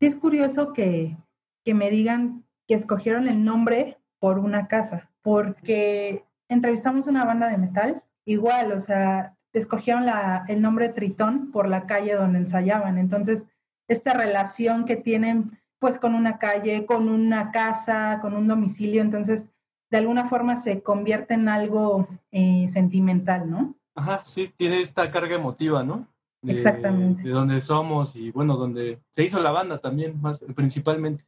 Sí, 0.00 0.06
es 0.06 0.16
curioso 0.16 0.72
que, 0.72 1.16
que 1.64 1.72
me 1.72 1.88
digan 1.88 2.42
que 2.66 2.74
escogieron 2.74 3.28
el 3.28 3.44
nombre 3.44 3.96
por 4.18 4.40
una 4.40 4.66
casa, 4.66 5.12
porque 5.22 6.24
entrevistamos 6.48 7.06
una 7.06 7.24
banda 7.24 7.48
de 7.48 7.58
metal, 7.58 8.02
igual, 8.26 8.72
o 8.72 8.80
sea, 8.80 9.36
escogieron 9.52 10.04
la, 10.04 10.44
el 10.48 10.60
nombre 10.60 10.88
Tritón 10.88 11.52
por 11.52 11.68
la 11.68 11.86
calle 11.86 12.16
donde 12.16 12.40
ensayaban. 12.40 12.98
Entonces, 12.98 13.46
esta 13.86 14.14
relación 14.14 14.84
que 14.84 14.96
tienen 14.96 15.56
pues 15.78 16.00
con 16.00 16.16
una 16.16 16.38
calle, 16.38 16.86
con 16.86 17.08
una 17.08 17.52
casa, 17.52 18.18
con 18.20 18.34
un 18.34 18.48
domicilio, 18.48 19.00
entonces 19.00 19.48
de 19.90 19.98
alguna 19.98 20.28
forma 20.28 20.56
se 20.56 20.82
convierte 20.82 21.34
en 21.34 21.48
algo 21.48 22.08
eh, 22.30 22.68
sentimental, 22.70 23.50
¿no? 23.50 23.74
Ajá, 23.94 24.22
sí, 24.24 24.52
tiene 24.56 24.80
esta 24.80 25.10
carga 25.10 25.36
emotiva, 25.36 25.82
¿no? 25.82 26.06
Exactamente. 26.46 27.22
De 27.22 27.30
donde 27.30 27.60
somos 27.60 28.14
y 28.14 28.30
bueno, 28.30 28.56
donde 28.56 29.00
se 29.10 29.24
hizo 29.24 29.40
la 29.40 29.50
banda 29.50 29.78
también, 29.78 30.20
más 30.20 30.40
principalmente. 30.54 31.24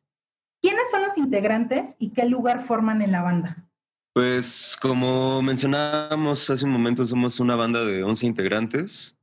¿Quiénes 0.62 0.90
son 0.90 1.02
los 1.02 1.16
integrantes 1.16 1.96
y 1.98 2.10
qué 2.10 2.26
lugar 2.26 2.64
forman 2.64 3.02
en 3.02 3.12
la 3.12 3.22
banda? 3.22 3.70
Pues 4.12 4.76
como 4.80 5.40
mencionábamos 5.40 6.48
hace 6.50 6.64
un 6.64 6.72
momento, 6.72 7.04
somos 7.04 7.40
una 7.40 7.56
banda 7.56 7.84
de 7.84 8.02
11 8.02 8.26
integrantes. 8.26 9.16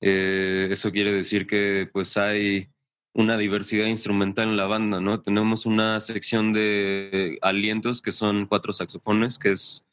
Eh, 0.00 0.68
eso 0.70 0.90
quiere 0.90 1.12
decir 1.12 1.46
que 1.46 1.88
pues 1.92 2.16
hay 2.16 2.68
una 3.14 3.36
diversidad 3.36 3.86
instrumental 3.86 4.48
en 4.48 4.56
la 4.56 4.66
banda, 4.66 5.00
¿no? 5.00 5.20
Tenemos 5.20 5.66
una 5.66 6.00
sección 6.00 6.52
de 6.52 7.38
alientos 7.42 8.00
que 8.00 8.12
son 8.12 8.46
cuatro 8.46 8.72
saxofones, 8.72 9.38
que 9.38 9.50
es 9.50 9.86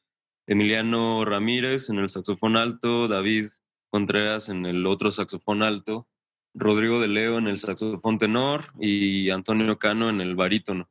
Emiliano 0.48 1.26
Ramírez 1.26 1.90
en 1.90 2.00
el 2.00 2.10
saxofón 2.10 2.56
alto, 2.56 3.08
David 3.08 3.50
Contreras 3.90 4.50
en 4.50 4.66
el 4.66 4.86
otro 4.86 5.12
saxofón 5.12 5.64
alto, 5.64 6.08
Rodrigo 6.54 7.00
de 7.00 7.08
Leo 7.08 7.38
en 7.38 7.48
el 7.48 7.58
saxofón 7.58 8.18
tenor 8.18 8.66
y 8.80 9.30
Antonio 9.32 9.78
Cano 9.78 10.10
en 10.10 10.22
el 10.22 10.36
barítono. 10.36 10.90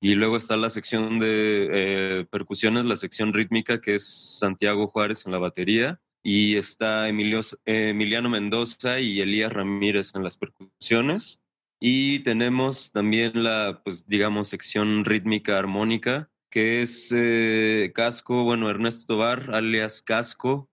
Y 0.00 0.14
luego 0.14 0.36
está 0.36 0.56
la 0.56 0.70
sección 0.70 1.18
de 1.18 1.68
eh, 1.72 2.26
percusiones, 2.30 2.84
la 2.84 2.96
sección 2.96 3.32
rítmica, 3.32 3.80
que 3.80 3.94
es 3.94 4.06
Santiago 4.38 4.88
Juárez 4.88 5.26
en 5.26 5.32
la 5.32 5.38
batería, 5.38 6.00
y 6.22 6.56
está 6.56 7.08
Emilio, 7.08 7.40
Emiliano 7.64 8.28
Mendoza 8.28 9.00
y 9.00 9.20
Elías 9.20 9.52
Ramírez 9.52 10.14
en 10.14 10.22
las 10.22 10.36
percusiones. 10.36 11.40
Y 11.80 12.20
tenemos 12.20 12.92
también 12.92 13.44
la, 13.44 13.82
pues 13.84 14.06
digamos, 14.06 14.48
sección 14.48 15.04
rítmica 15.04 15.58
armónica, 15.58 16.30
que 16.50 16.80
es 16.80 17.12
eh, 17.14 17.92
Casco, 17.94 18.44
bueno, 18.44 18.70
Ernesto 18.70 19.14
Tobar, 19.14 19.54
alias 19.54 20.00
Casco, 20.00 20.70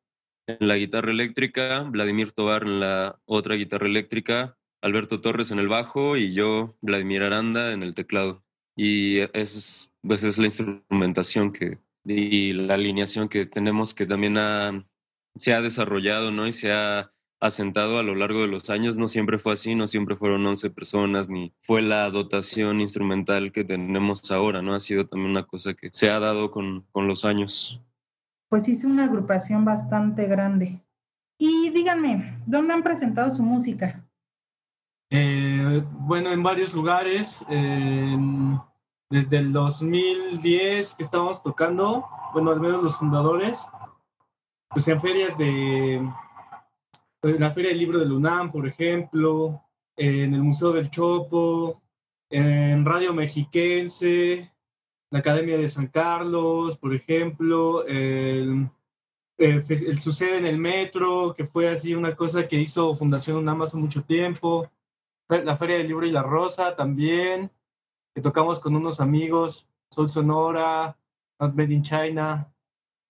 en 0.47 0.67
la 0.67 0.77
guitarra 0.77 1.11
eléctrica, 1.11 1.83
Vladimir 1.83 2.31
Tobar 2.31 2.63
en 2.63 2.79
la 2.79 3.19
otra 3.25 3.55
guitarra 3.55 3.87
eléctrica, 3.87 4.57
Alberto 4.81 5.21
Torres 5.21 5.51
en 5.51 5.59
el 5.59 5.67
bajo 5.67 6.17
y 6.17 6.33
yo, 6.33 6.75
Vladimir 6.81 7.23
Aranda, 7.23 7.71
en 7.71 7.83
el 7.83 7.95
teclado. 7.95 8.43
Y 8.75 9.19
es, 9.33 9.91
pues 10.01 10.23
es 10.23 10.37
la 10.37 10.45
instrumentación 10.45 11.53
que, 11.53 11.79
y 12.05 12.51
la 12.51 12.73
alineación 12.73 13.29
que 13.29 13.45
tenemos 13.45 13.93
que 13.93 14.05
también 14.05 14.37
se 15.37 15.53
ha 15.53 15.61
desarrollado, 15.61 16.31
¿no? 16.31 16.47
Y 16.47 16.51
se 16.51 16.71
ha 16.71 17.13
asentado 17.43 17.99
a 17.99 18.03
lo 18.03 18.15
largo 18.15 18.41
de 18.41 18.47
los 18.47 18.69
años. 18.69 18.95
No 18.95 19.09
siempre 19.09 19.37
fue 19.37 19.53
así, 19.53 19.75
no 19.75 19.87
siempre 19.87 20.15
fueron 20.15 20.45
11 20.45 20.69
personas, 20.69 21.29
ni 21.29 21.53
fue 21.63 21.81
la 21.81 22.09
dotación 22.09 22.79
instrumental 22.79 23.51
que 23.51 23.65
tenemos 23.65 24.31
ahora, 24.31 24.61
¿no? 24.61 24.73
Ha 24.73 24.79
sido 24.79 25.05
también 25.05 25.31
una 25.31 25.43
cosa 25.43 25.73
que 25.73 25.89
se 25.91 26.09
ha 26.09 26.19
dado 26.19 26.51
con, 26.51 26.85
con 26.91 27.07
los 27.07 27.25
años. 27.25 27.81
Pues 28.47 28.67
hice 28.69 28.87
una 28.87 29.05
agrupación 29.05 29.65
bastante 29.65 30.25
grande. 30.25 30.79
Y 31.37 31.69
díganme, 31.71 32.39
¿dónde 32.45 32.73
han 32.73 32.83
presentado 32.83 33.29
su 33.29 33.43
música? 33.43 34.05
Eh, 35.09 35.83
bueno, 35.99 36.31
en 36.31 36.41
varios 36.43 36.73
lugares. 36.73 37.45
Eh, 37.49 38.17
desde 39.09 39.37
el 39.37 39.51
2010 39.51 40.95
que 40.95 41.03
estábamos 41.03 41.43
tocando, 41.43 42.07
bueno, 42.33 42.51
al 42.51 42.59
menos 42.61 42.81
los 42.81 42.97
fundadores, 42.97 43.67
pues 44.69 44.87
en 44.87 44.99
ferias 44.99 45.37
de, 45.37 46.01
en 47.23 47.39
la 47.39 47.51
Feria 47.51 47.69
del 47.69 47.79
Libro 47.79 47.99
de 47.99 48.11
UNAM, 48.11 48.51
por 48.51 48.67
ejemplo, 48.67 49.61
en 49.95 50.33
el 50.33 50.41
Museo 50.41 50.73
del 50.73 50.89
Chopo, 50.89 51.81
en 52.29 52.83
Radio 52.83 53.13
Mexiquense, 53.13 54.51
la 55.09 55.19
Academia 55.19 55.57
de 55.57 55.67
San 55.67 55.87
Carlos, 55.87 56.77
por 56.77 56.93
ejemplo, 56.93 57.85
el, 57.85 58.69
el, 59.37 59.97
Sucede 59.97 60.37
en 60.37 60.45
el 60.45 60.57
Metro, 60.57 61.33
que 61.35 61.45
fue 61.45 61.69
así 61.69 61.95
una 61.95 62.15
cosa 62.15 62.47
que 62.47 62.59
hizo 62.59 62.93
Fundación 62.93 63.37
UNAM 63.37 63.61
hace 63.61 63.77
mucho 63.77 64.03
tiempo, 64.03 64.69
la 65.29 65.55
Feria 65.55 65.77
del 65.77 65.87
Libro 65.87 66.05
y 66.05 66.11
la 66.11 66.23
Rosa 66.23 66.75
también, 66.75 67.49
que 68.13 68.21
tocamos 68.21 68.59
con 68.59 68.75
unos 68.75 68.99
amigos, 68.99 69.69
Sol 69.89 70.09
Sonora, 70.09 70.97
Not 71.39 71.55
Made 71.55 71.73
in 71.73 71.83
China, 71.83 72.52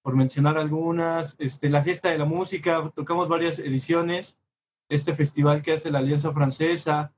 por 0.04 0.16
mencionar 0.16 0.58
algunas. 0.60 1.36
Este, 1.40 1.70
la 1.70 1.82
fiesta 1.82 2.10
de 2.10 2.20
la 2.20 2.26
música, 2.26 2.92
tocamos 2.94 3.28
varias 3.28 3.58
ediciones. 3.58 4.40
Este 4.90 5.16
festival 5.16 5.64
que 5.64 5.74
hace 5.74 5.90
la 5.90 6.00
Alianza 6.00 6.32
Francesa. 6.32 7.14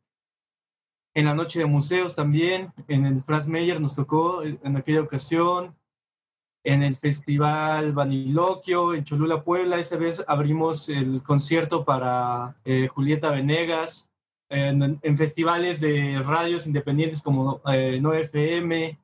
En 1.13 1.25
la 1.25 1.33
noche 1.33 1.59
de 1.59 1.65
museos 1.65 2.15
también, 2.15 2.71
en 2.87 3.05
el 3.05 3.21
Franz 3.21 3.47
Meyer 3.47 3.81
nos 3.81 3.95
tocó 3.95 4.43
en 4.43 4.77
aquella 4.77 5.01
ocasión. 5.01 5.75
En 6.65 6.81
el 6.81 6.95
festival 6.95 7.93
Vaniloquio, 7.93 8.95
en 8.95 9.03
Cholula, 9.03 9.43
Puebla, 9.43 9.77
esa 9.77 9.97
vez 9.97 10.23
abrimos 10.27 10.89
el 10.89 11.21
concierto 11.21 11.85
para 11.85 12.55
eh, 12.65 12.87
Julieta 12.87 13.29
Venegas. 13.29 14.09
En, 14.49 14.99
festivales 15.17 15.79
de 15.79 16.21
radios 16.25 16.67
independientes 16.67 17.21
como 17.21 17.61
eh, 17.71 17.99
No 18.01 18.13
FM, 18.13 18.97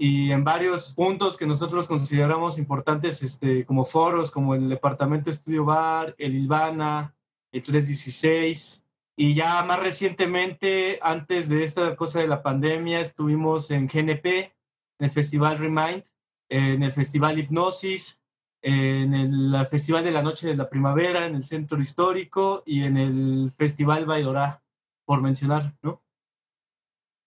y 0.00 0.30
en 0.30 0.44
varios 0.44 0.94
puntos 0.94 1.36
que 1.36 1.46
nosotros 1.46 1.88
consideramos 1.88 2.56
importantes 2.56 3.20
este, 3.20 3.66
como 3.66 3.84
foros, 3.84 4.30
como 4.30 4.54
el 4.54 4.68
Departamento 4.68 5.28
Estudio 5.28 5.64
Bar, 5.64 6.14
el 6.18 6.36
Ilvana, 6.36 7.16
el 7.50 7.64
316. 7.64 8.84
Y 9.16 9.34
ya 9.34 9.60
más 9.64 9.80
recientemente, 9.80 11.00
antes 11.02 11.48
de 11.48 11.64
esta 11.64 11.96
cosa 11.96 12.20
de 12.20 12.28
la 12.28 12.42
pandemia, 12.42 13.00
estuvimos 13.00 13.72
en 13.72 13.88
GNP, 13.88 14.26
en 14.26 14.52
el 15.00 15.10
Festival 15.10 15.58
Remind, 15.58 16.04
en 16.48 16.84
el 16.84 16.92
Festival 16.92 17.36
Hipnosis, 17.36 18.20
en 18.62 19.14
el 19.14 19.66
Festival 19.66 20.04
de 20.04 20.12
la 20.12 20.22
Noche 20.22 20.46
de 20.46 20.56
la 20.56 20.70
Primavera, 20.70 21.26
en 21.26 21.34
el 21.34 21.42
Centro 21.42 21.80
Histórico 21.80 22.62
y 22.64 22.84
en 22.84 22.96
el 22.96 23.50
Festival 23.50 24.06
Baidorá, 24.06 24.62
por 25.04 25.22
mencionar, 25.22 25.74
¿no? 25.82 26.04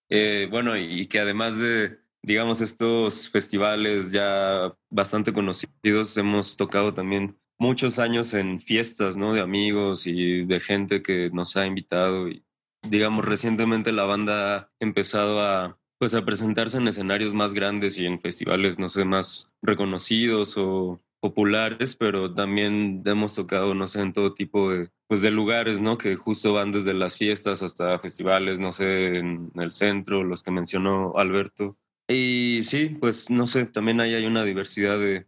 Eh, 0.08 0.48
bueno, 0.50 0.78
y 0.78 1.06
que 1.08 1.20
además 1.20 1.58
de, 1.58 2.01
digamos, 2.24 2.62
estos 2.62 3.30
festivales 3.30 4.12
ya 4.12 4.74
bastante 4.90 5.34
conocidos, 5.34 6.18
hemos 6.18 6.56
tocado 6.56 6.94
también 6.94 7.38
muchos 7.58 8.00
años 8.00 8.34
en 8.34 8.60
fiestas, 8.60 9.18
¿no? 9.18 9.34
De 9.34 9.42
amigos 9.42 10.08
y 10.08 10.46
de 10.46 10.60
gente 10.60 11.02
que 11.02 11.30
nos 11.32 11.58
ha 11.58 11.66
invitado 11.66 12.28
y, 12.28 12.44
digamos, 12.88 13.26
recientemente 13.26 13.92
la 13.92 14.06
banda 14.06 14.56
ha 14.58 14.70
empezado 14.80 15.42
a, 15.42 15.80
pues, 16.00 16.16
a 16.16 16.26
presentarse 16.26 16.78
en 16.78 16.88
escenarios 16.88 17.34
más 17.34 17.54
grandes 17.54 18.00
y 18.00 18.06
en 18.06 18.20
festivales, 18.20 18.80
no 18.80 18.90
sé, 18.90 19.06
más 19.06 19.52
reconocidos 19.62 20.56
o 20.58 21.00
populares, 21.22 21.96
pero 21.96 22.34
también 22.34 23.04
hemos 23.06 23.36
tocado, 23.36 23.76
no 23.76 23.86
sé, 23.86 24.02
en 24.02 24.14
todo 24.14 24.34
tipo 24.34 24.72
de, 24.72 24.90
pues, 25.08 25.22
de 25.22 25.30
lugares, 25.30 25.80
¿no? 25.80 25.98
Que 26.00 26.16
justo 26.16 26.54
van 26.54 26.72
desde 26.72 26.96
las 26.96 27.16
fiestas 27.16 27.62
hasta 27.62 28.00
festivales, 28.00 28.60
no 28.60 28.72
sé, 28.72 29.18
en 29.18 29.52
el 29.56 29.72
centro, 29.72 30.24
los 30.24 30.42
que 30.42 30.50
mencionó 30.50 31.14
Alberto. 31.16 31.78
Y 32.12 32.64
sí, 32.66 32.90
pues, 33.00 33.30
no 33.30 33.48
sé, 33.48 33.66
también 33.66 34.02
ahí 34.02 34.14
hay 34.14 34.26
una 34.26 34.44
diversidad 34.44 35.00
de, 35.00 35.28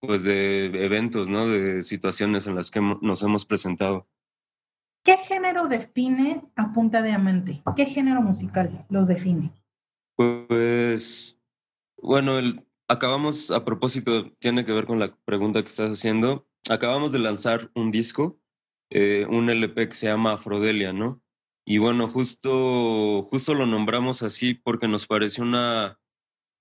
pues, 0.00 0.24
de 0.24 0.66
eventos, 0.84 1.28
¿no? 1.28 1.48
De 1.48 1.82
situaciones 1.82 2.46
en 2.46 2.54
las 2.54 2.70
que 2.70 2.80
nos 2.80 3.22
hemos 3.22 3.44
presentado. 3.44 4.08
¿Qué 5.04 5.16
género 5.18 5.66
define 5.66 6.42
a 6.54 6.72
Punta 6.72 7.02
de 7.02 7.12
Amante? 7.12 7.62
¿Qué 7.74 7.86
género 7.86 8.22
musical 8.22 8.86
los 8.88 9.08
define? 9.08 9.52
Pues, 10.16 11.40
bueno, 12.00 12.38
el, 12.38 12.64
acabamos, 12.88 13.50
a 13.50 13.64
propósito, 13.64 14.30
tiene 14.38 14.64
que 14.64 14.72
ver 14.72 14.86
con 14.86 15.00
la 15.00 15.16
pregunta 15.24 15.62
que 15.62 15.68
estás 15.68 15.92
haciendo, 15.92 16.46
acabamos 16.70 17.10
de 17.10 17.18
lanzar 17.18 17.70
un 17.74 17.90
disco, 17.90 18.38
eh, 18.90 19.26
un 19.28 19.50
LP 19.50 19.88
que 19.88 19.94
se 19.96 20.06
llama 20.06 20.34
Afrodelia, 20.34 20.92
¿no? 20.92 21.20
Y 21.64 21.78
bueno, 21.78 22.06
justo, 22.08 23.22
justo 23.22 23.54
lo 23.54 23.66
nombramos 23.66 24.22
así 24.22 24.54
porque 24.54 24.88
nos 24.88 25.06
pareció 25.06 25.44
una, 25.44 25.98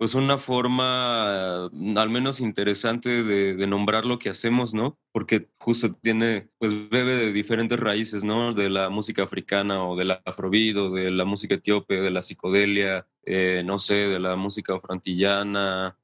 pues 0.01 0.15
una 0.15 0.39
forma 0.39 1.65
al 1.65 2.09
menos 2.09 2.39
interesante 2.39 3.23
de, 3.23 3.53
de, 3.53 3.67
nombrar 3.67 4.03
lo 4.03 4.17
que 4.17 4.29
hacemos, 4.29 4.73
¿no? 4.73 4.97
Porque 5.11 5.47
justo 5.59 5.93
tiene, 5.93 6.49
pues 6.57 6.89
bebe 6.89 7.15
de 7.17 7.31
diferentes 7.31 7.79
raíces, 7.79 8.23
¿no? 8.23 8.51
De 8.55 8.71
la 8.71 8.89
música 8.89 9.21
africana 9.21 9.85
o 9.85 9.95
del 9.95 10.09
afrobeat 10.25 10.75
o 10.77 10.89
de 10.89 11.11
la 11.11 11.23
música 11.23 11.53
etíope, 11.53 12.01
de 12.01 12.09
la 12.09 12.23
psicodelia, 12.23 13.07
eh, 13.27 13.61
no 13.63 13.77
sé, 13.77 13.93
de 13.93 14.19
la 14.19 14.35
música 14.35 14.79
frantillana, 14.79 15.95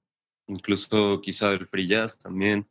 incluso 0.46 1.20
quizá 1.20 1.50
del 1.50 1.66
free 1.66 1.88
jazz 1.88 2.20
también. 2.20 2.70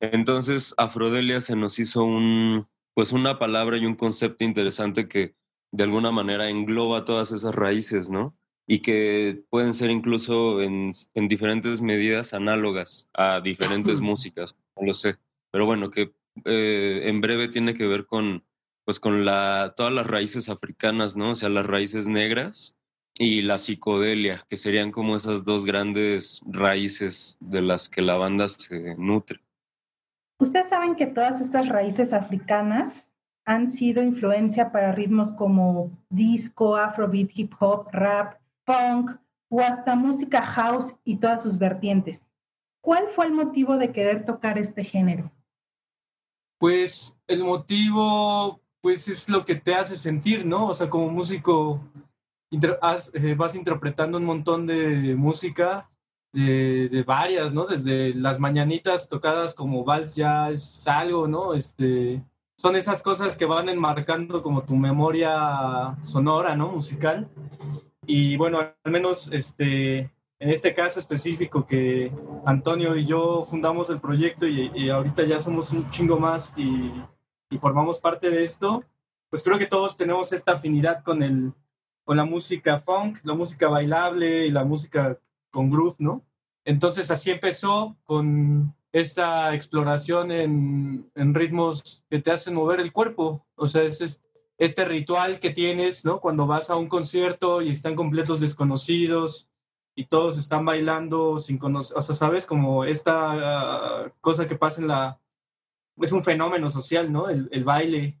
Entonces, 0.00 0.72
Afrodelia 0.78 1.42
se 1.42 1.54
nos 1.54 1.78
hizo 1.78 2.02
un, 2.02 2.66
pues 2.94 3.12
una 3.12 3.38
palabra 3.38 3.76
y 3.76 3.84
un 3.84 3.94
concepto 3.94 4.42
interesante 4.42 5.06
que 5.06 5.34
de 5.70 5.84
alguna 5.84 6.12
manera 6.12 6.48
engloba 6.48 7.04
todas 7.04 7.30
esas 7.30 7.54
raíces, 7.54 8.08
¿no? 8.08 8.34
Y 8.66 8.80
que 8.80 9.44
pueden 9.48 9.72
ser 9.74 9.90
incluso 9.90 10.60
en, 10.60 10.90
en 11.14 11.28
diferentes 11.28 11.80
medidas 11.80 12.34
análogas 12.34 13.08
a 13.14 13.40
diferentes 13.40 14.00
músicas, 14.00 14.58
no 14.76 14.86
lo 14.86 14.94
sé. 14.94 15.16
Pero 15.52 15.66
bueno, 15.66 15.90
que 15.90 16.12
eh, 16.44 17.02
en 17.04 17.20
breve 17.20 17.48
tiene 17.48 17.74
que 17.74 17.86
ver 17.86 18.06
con, 18.06 18.44
pues 18.84 19.00
con 19.00 19.24
la, 19.24 19.74
todas 19.76 19.92
las 19.92 20.06
raíces 20.06 20.48
africanas, 20.48 21.16
¿no? 21.16 21.30
O 21.30 21.34
sea, 21.34 21.48
las 21.48 21.66
raíces 21.66 22.08
negras 22.08 22.76
y 23.18 23.42
la 23.42 23.58
psicodelia, 23.58 24.44
que 24.48 24.56
serían 24.56 24.90
como 24.90 25.16
esas 25.16 25.44
dos 25.44 25.64
grandes 25.64 26.42
raíces 26.46 27.38
de 27.40 27.62
las 27.62 27.88
que 27.88 28.02
la 28.02 28.16
banda 28.16 28.48
se 28.48 28.94
nutre. 28.96 29.40
Ustedes 30.38 30.68
saben 30.68 30.96
que 30.96 31.06
todas 31.06 31.40
estas 31.40 31.68
raíces 31.68 32.12
africanas 32.12 33.08
han 33.46 33.72
sido 33.72 34.02
influencia 34.02 34.70
para 34.70 34.92
ritmos 34.92 35.32
como 35.32 35.90
disco, 36.10 36.76
afrobeat, 36.76 37.30
hip 37.34 37.54
hop, 37.58 37.88
rap, 37.92 38.38
punk 38.66 39.12
o 39.48 39.60
hasta 39.60 39.94
música 39.94 40.42
house 40.42 40.94
y 41.04 41.16
todas 41.16 41.42
sus 41.42 41.58
vertientes. 41.58 42.26
¿Cuál 42.82 43.08
fue 43.08 43.24
el 43.26 43.32
motivo 43.32 43.78
de 43.78 43.92
querer 43.92 44.26
tocar 44.26 44.58
este 44.58 44.84
género? 44.84 45.32
Pues 46.58 47.18
el 47.26 47.42
motivo 47.42 48.60
pues 48.82 49.08
es 49.08 49.28
lo 49.28 49.44
que 49.44 49.56
te 49.56 49.74
hace 49.74 49.96
sentir, 49.96 50.44
¿no? 50.46 50.68
O 50.68 50.74
sea, 50.74 50.88
como 50.88 51.08
músico 51.08 51.80
eh, 52.50 53.34
vas 53.34 53.54
interpretando 53.54 54.18
un 54.18 54.24
montón 54.24 54.66
de 54.66 55.16
música, 55.16 55.90
de, 56.32 57.02
varias, 57.06 57.52
¿no? 57.52 57.66
Desde 57.66 58.14
las 58.14 58.38
mañanitas 58.38 59.08
tocadas 59.08 59.54
como 59.54 59.84
vals 59.84 60.14
ya 60.14 60.50
es 60.50 60.86
algo, 60.86 61.26
¿no? 61.26 61.54
Este, 61.54 62.22
son 62.56 62.76
esas 62.76 63.02
cosas 63.02 63.36
que 63.36 63.46
van 63.46 63.68
enmarcando 63.68 64.42
como 64.42 64.62
tu 64.62 64.76
memoria 64.76 65.96
sonora, 66.02 66.54
¿no? 66.54 66.72
Musical. 66.72 67.28
Y 68.06 68.36
bueno, 68.36 68.60
al 68.60 68.92
menos 68.92 69.30
este, 69.32 70.10
en 70.38 70.50
este 70.50 70.74
caso 70.74 71.00
específico 71.00 71.66
que 71.66 72.12
Antonio 72.44 72.94
y 72.96 73.06
yo 73.06 73.44
fundamos 73.44 73.90
el 73.90 74.00
proyecto 74.00 74.46
y, 74.46 74.70
y 74.74 74.90
ahorita 74.90 75.24
ya 75.24 75.38
somos 75.38 75.70
un 75.72 75.90
chingo 75.90 76.18
más 76.18 76.54
y, 76.56 76.92
formamos 77.58 77.98
parte 78.00 78.28
de 78.28 78.42
esto, 78.42 78.84
pues 79.30 79.42
creo 79.42 79.56
que 79.56 79.66
todos 79.66 79.96
tenemos 79.96 80.32
esta 80.32 80.52
afinidad 80.52 81.02
con 81.02 81.22
el, 81.22 81.54
con 82.04 82.16
la 82.16 82.24
música 82.24 82.78
funk, 82.78 83.20
la 83.22 83.34
música 83.34 83.68
bailable 83.68 84.46
y 84.46 84.50
la 84.50 84.64
música 84.64 85.18
con 85.50 85.70
groove, 85.70 85.96
¿no? 86.00 86.22
Entonces 86.64 87.10
así 87.10 87.30
empezó 87.30 87.96
con 88.04 88.74
esta 88.92 89.54
exploración 89.54 90.32
en, 90.32 91.10
en 91.14 91.34
ritmos 91.34 92.04
que 92.10 92.18
te 92.18 92.30
hacen 92.30 92.54
mover 92.54 92.80
el 92.80 92.92
cuerpo. 92.92 93.46
O 93.54 93.66
sea, 93.66 93.82
es 93.84 94.22
este 94.58 94.84
ritual 94.84 95.40
que 95.40 95.50
tienes, 95.50 96.04
¿no? 96.04 96.20
Cuando 96.20 96.46
vas 96.46 96.70
a 96.70 96.76
un 96.76 96.88
concierto 96.88 97.62
y 97.62 97.70
están 97.70 97.94
completos 97.94 98.40
desconocidos 98.40 99.48
y 99.94 100.06
todos 100.06 100.38
están 100.38 100.64
bailando 100.64 101.38
sin 101.38 101.58
conocer, 101.58 101.96
o 101.96 102.02
sea, 102.02 102.14
sabes, 102.14 102.46
como 102.46 102.84
esta 102.84 104.06
uh, 104.06 104.10
cosa 104.20 104.46
que 104.46 104.56
pasa 104.56 104.80
en 104.80 104.88
la... 104.88 105.20
Es 105.98 106.12
un 106.12 106.22
fenómeno 106.22 106.68
social, 106.68 107.12
¿no? 107.12 107.28
El, 107.28 107.48
el 107.52 107.64
baile 107.64 108.18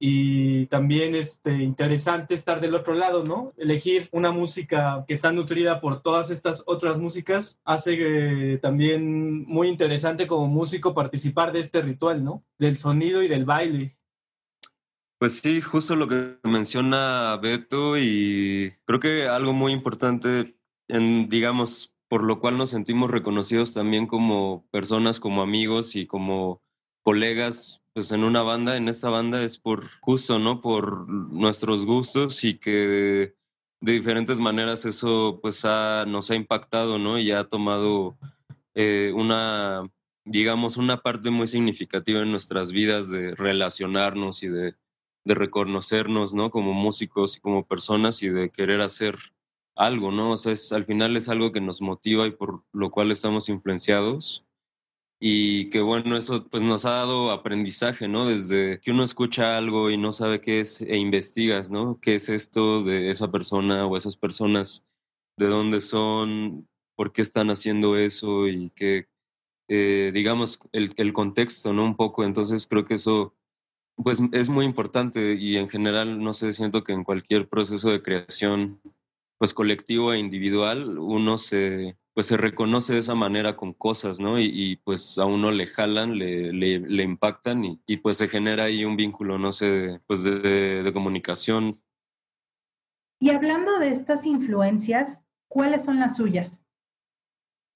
y 0.00 0.66
también 0.66 1.14
este, 1.16 1.52
interesante 1.54 2.34
estar 2.34 2.60
del 2.60 2.74
otro 2.74 2.94
lado, 2.94 3.24
¿no? 3.24 3.52
Elegir 3.56 4.08
una 4.12 4.30
música 4.30 5.04
que 5.08 5.14
está 5.14 5.32
nutrida 5.32 5.80
por 5.80 6.02
todas 6.02 6.30
estas 6.30 6.62
otras 6.66 6.98
músicas 6.98 7.60
hace 7.64 8.52
eh, 8.52 8.58
también 8.58 9.44
muy 9.44 9.68
interesante 9.68 10.28
como 10.28 10.46
músico 10.46 10.94
participar 10.94 11.50
de 11.52 11.60
este 11.60 11.82
ritual, 11.82 12.22
¿no? 12.22 12.44
Del 12.58 12.78
sonido 12.78 13.22
y 13.22 13.28
del 13.28 13.44
baile. 13.44 13.97
Pues 15.18 15.40
sí, 15.40 15.60
justo 15.60 15.96
lo 15.96 16.06
que 16.06 16.38
menciona 16.44 17.36
Beto 17.42 17.98
y 17.98 18.72
creo 18.84 19.00
que 19.00 19.26
algo 19.26 19.52
muy 19.52 19.72
importante, 19.72 20.56
en, 20.86 21.28
digamos, 21.28 21.92
por 22.06 22.22
lo 22.22 22.38
cual 22.38 22.56
nos 22.56 22.70
sentimos 22.70 23.10
reconocidos 23.10 23.74
también 23.74 24.06
como 24.06 24.68
personas, 24.70 25.18
como 25.18 25.42
amigos 25.42 25.96
y 25.96 26.06
como 26.06 26.62
colegas 27.02 27.82
pues 27.94 28.12
en 28.12 28.22
una 28.22 28.42
banda, 28.42 28.76
en 28.76 28.88
esta 28.88 29.10
banda 29.10 29.42
es 29.42 29.58
por 29.58 29.88
justo, 30.00 30.38
¿no? 30.38 30.60
Por 30.60 31.08
nuestros 31.08 31.84
gustos 31.84 32.44
y 32.44 32.58
que 32.58 33.34
de, 33.80 33.92
diferentes 33.92 34.38
maneras 34.38 34.84
eso 34.84 35.40
pues 35.42 35.64
nos 35.64 36.30
ha 36.30 36.34
impactado, 36.36 36.98
¿no? 36.98 37.18
Y 37.18 37.32
ha 37.32 37.48
tomado 37.48 38.16
eh, 38.74 39.12
una, 39.16 39.82
digamos, 40.24 40.76
una 40.76 40.98
parte 41.02 41.30
muy 41.30 41.48
significativa 41.48 42.20
en 42.20 42.30
nuestras 42.30 42.70
vidas 42.70 43.10
de 43.10 43.34
relacionarnos 43.34 44.44
y 44.44 44.48
de, 44.48 44.74
de 45.28 45.34
reconocernos, 45.34 46.32
¿no? 46.34 46.50
Como 46.50 46.72
músicos 46.72 47.36
y 47.36 47.40
como 47.40 47.66
personas 47.66 48.22
y 48.22 48.30
de 48.30 48.48
querer 48.48 48.80
hacer 48.80 49.16
algo, 49.76 50.10
¿no? 50.10 50.32
O 50.32 50.36
sea, 50.38 50.52
es, 50.52 50.72
al 50.72 50.86
final 50.86 51.16
es 51.18 51.28
algo 51.28 51.52
que 51.52 51.60
nos 51.60 51.82
motiva 51.82 52.26
y 52.26 52.30
por 52.30 52.64
lo 52.72 52.90
cual 52.90 53.10
estamos 53.10 53.50
influenciados 53.50 54.46
y 55.20 55.68
que 55.68 55.80
bueno, 55.82 56.16
eso 56.16 56.46
pues 56.48 56.62
nos 56.62 56.86
ha 56.86 56.92
dado 56.92 57.30
aprendizaje, 57.30 58.08
¿no? 58.08 58.26
Desde 58.26 58.80
que 58.80 58.90
uno 58.90 59.02
escucha 59.02 59.58
algo 59.58 59.90
y 59.90 59.98
no 59.98 60.14
sabe 60.14 60.40
qué 60.40 60.60
es 60.60 60.80
e 60.80 60.96
investigas, 60.96 61.70
¿no? 61.70 61.98
¿Qué 62.00 62.14
es 62.14 62.30
esto 62.30 62.82
de 62.82 63.10
esa 63.10 63.30
persona 63.30 63.86
o 63.86 63.98
esas 63.98 64.16
personas? 64.16 64.86
¿De 65.36 65.46
dónde 65.46 65.82
son? 65.82 66.66
¿Por 66.96 67.12
qué 67.12 67.20
están 67.20 67.50
haciendo 67.50 67.98
eso? 67.98 68.48
Y 68.48 68.70
que, 68.70 69.08
eh, 69.68 70.10
digamos, 70.14 70.58
el, 70.72 70.94
el 70.96 71.12
contexto, 71.12 71.74
¿no? 71.74 71.84
Un 71.84 71.96
poco, 71.96 72.24
entonces 72.24 72.66
creo 72.66 72.86
que 72.86 72.94
eso 72.94 73.34
pues 74.02 74.22
es 74.32 74.48
muy 74.48 74.64
importante 74.64 75.34
y 75.34 75.56
en 75.56 75.68
general, 75.68 76.22
no 76.22 76.32
sé, 76.32 76.52
siento 76.52 76.84
que 76.84 76.92
en 76.92 77.04
cualquier 77.04 77.48
proceso 77.48 77.90
de 77.90 78.02
creación, 78.02 78.80
pues 79.38 79.54
colectivo 79.54 80.12
e 80.12 80.18
individual, 80.18 80.98
uno 80.98 81.38
se 81.38 81.96
pues 82.14 82.26
se 82.26 82.36
reconoce 82.36 82.94
de 82.94 82.98
esa 82.98 83.14
manera 83.14 83.56
con 83.56 83.72
cosas, 83.72 84.18
¿no? 84.18 84.40
Y, 84.40 84.74
pues 84.82 85.18
a 85.18 85.24
uno 85.24 85.52
le 85.52 85.68
jalan, 85.68 86.18
le, 86.18 86.52
le, 86.52 87.02
impactan 87.04 87.78
y, 87.86 87.96
pues 87.98 88.16
se 88.16 88.26
genera 88.26 88.64
ahí 88.64 88.84
un 88.84 88.96
vínculo, 88.96 89.38
no 89.38 89.52
sé, 89.52 90.00
pues 90.04 90.24
de, 90.24 90.82
de 90.82 90.92
comunicación. 90.92 91.80
Y 93.20 93.30
hablando 93.30 93.78
de 93.78 93.92
estas 93.92 94.26
influencias, 94.26 95.22
¿cuáles 95.46 95.84
son 95.84 96.00
las 96.00 96.16
suyas? 96.16 96.60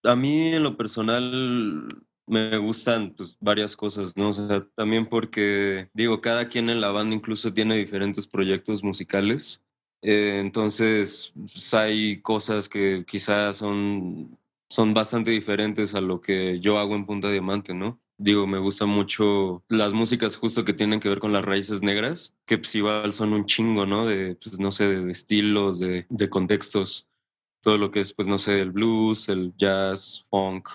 a 0.05 0.17
mí 0.17 0.55
en 0.55 0.63
lo 0.63 0.77
personal 0.77 2.05
me 2.33 2.57
gustan 2.57 3.12
pues, 3.14 3.37
varias 3.40 3.77
cosas, 3.77 4.16
¿no? 4.16 4.31
O 4.31 4.33
sea, 4.33 4.66
también 4.75 5.07
porque, 5.07 5.90
digo, 5.92 6.23
cada 6.23 6.49
quien 6.49 6.71
en 6.71 6.81
la 6.81 6.90
banda 6.90 7.14
incluso 7.14 7.53
tiene 7.53 7.77
diferentes 7.77 8.27
proyectos 8.27 8.83
musicales. 8.83 9.62
Eh, 10.01 10.38
entonces, 10.40 11.35
pues, 11.37 11.75
hay 11.75 12.23
cosas 12.23 12.71
que 12.71 13.05
quizás 13.07 13.59
son, 13.59 14.38
son 14.71 14.95
bastante 14.95 15.31
diferentes 15.31 15.95
a 15.95 16.01
lo 16.01 16.23
que 16.23 16.59
yo 16.59 16.79
hago 16.79 16.95
en 16.95 17.05
Punta 17.05 17.31
Diamante, 17.31 17.75
¿no? 17.75 18.01
Digo, 18.16 18.47
me 18.47 18.59
gustan 18.59 18.88
mucho 18.88 19.62
las 19.68 19.92
músicas 19.92 20.37
justo 20.37 20.64
que 20.64 20.73
tienen 20.73 21.01
que 21.01 21.11
ver 21.11 21.18
con 21.18 21.33
las 21.35 21.45
raíces 21.45 21.83
negras, 21.83 22.35
que 22.47 22.57
pues 22.57 22.75
igual 22.75 23.12
son 23.12 23.35
un 23.35 23.45
chingo, 23.45 23.85
¿no? 23.85 24.07
De, 24.07 24.37
pues 24.37 24.59
no 24.59 24.71
sé, 24.73 24.88
de, 24.88 25.11
estilos, 25.11 25.81
de, 25.81 26.07
de 26.09 26.31
contextos, 26.31 27.11
todo 27.61 27.77
lo 27.77 27.90
que 27.90 28.01
es, 28.01 28.14
pues 28.14 28.27
no 28.27 28.38
sé, 28.38 28.61
el 28.61 28.71
blues, 28.71 29.29
el 29.29 29.53
jazz, 29.57 30.25
funk, 30.31 30.68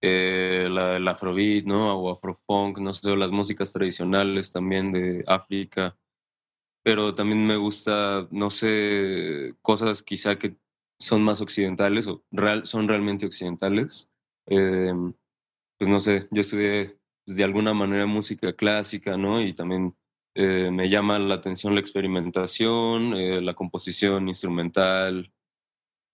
eh, 0.00 0.68
la, 0.70 0.96
el 0.96 1.08
afrobeat, 1.08 1.64
¿no? 1.64 1.94
O 1.98 2.10
afrofunk, 2.10 2.78
no 2.78 2.92
sé, 2.92 3.16
las 3.16 3.32
músicas 3.32 3.72
tradicionales 3.72 4.52
también 4.52 4.92
de 4.92 5.24
África. 5.26 5.96
Pero 6.84 7.14
también 7.14 7.46
me 7.46 7.56
gusta, 7.56 8.28
no 8.30 8.50
sé, 8.50 9.54
cosas 9.62 10.02
quizá 10.02 10.36
que 10.38 10.56
son 10.98 11.22
más 11.22 11.40
occidentales 11.40 12.06
o 12.06 12.24
son 12.64 12.88
realmente 12.88 13.26
occidentales. 13.26 14.10
Eh, 14.46 14.92
pues 15.78 15.90
no 15.90 16.00
sé, 16.00 16.28
yo 16.30 16.40
estudié 16.40 16.98
de 17.26 17.44
alguna 17.44 17.74
manera 17.74 18.06
música 18.06 18.52
clásica, 18.52 19.16
¿no? 19.16 19.42
Y 19.42 19.52
también 19.52 19.94
eh, 20.34 20.70
me 20.70 20.88
llama 20.88 21.18
la 21.18 21.34
atención 21.34 21.74
la 21.74 21.80
experimentación, 21.80 23.14
eh, 23.14 23.40
la 23.40 23.54
composición 23.54 24.28
instrumental 24.28 25.32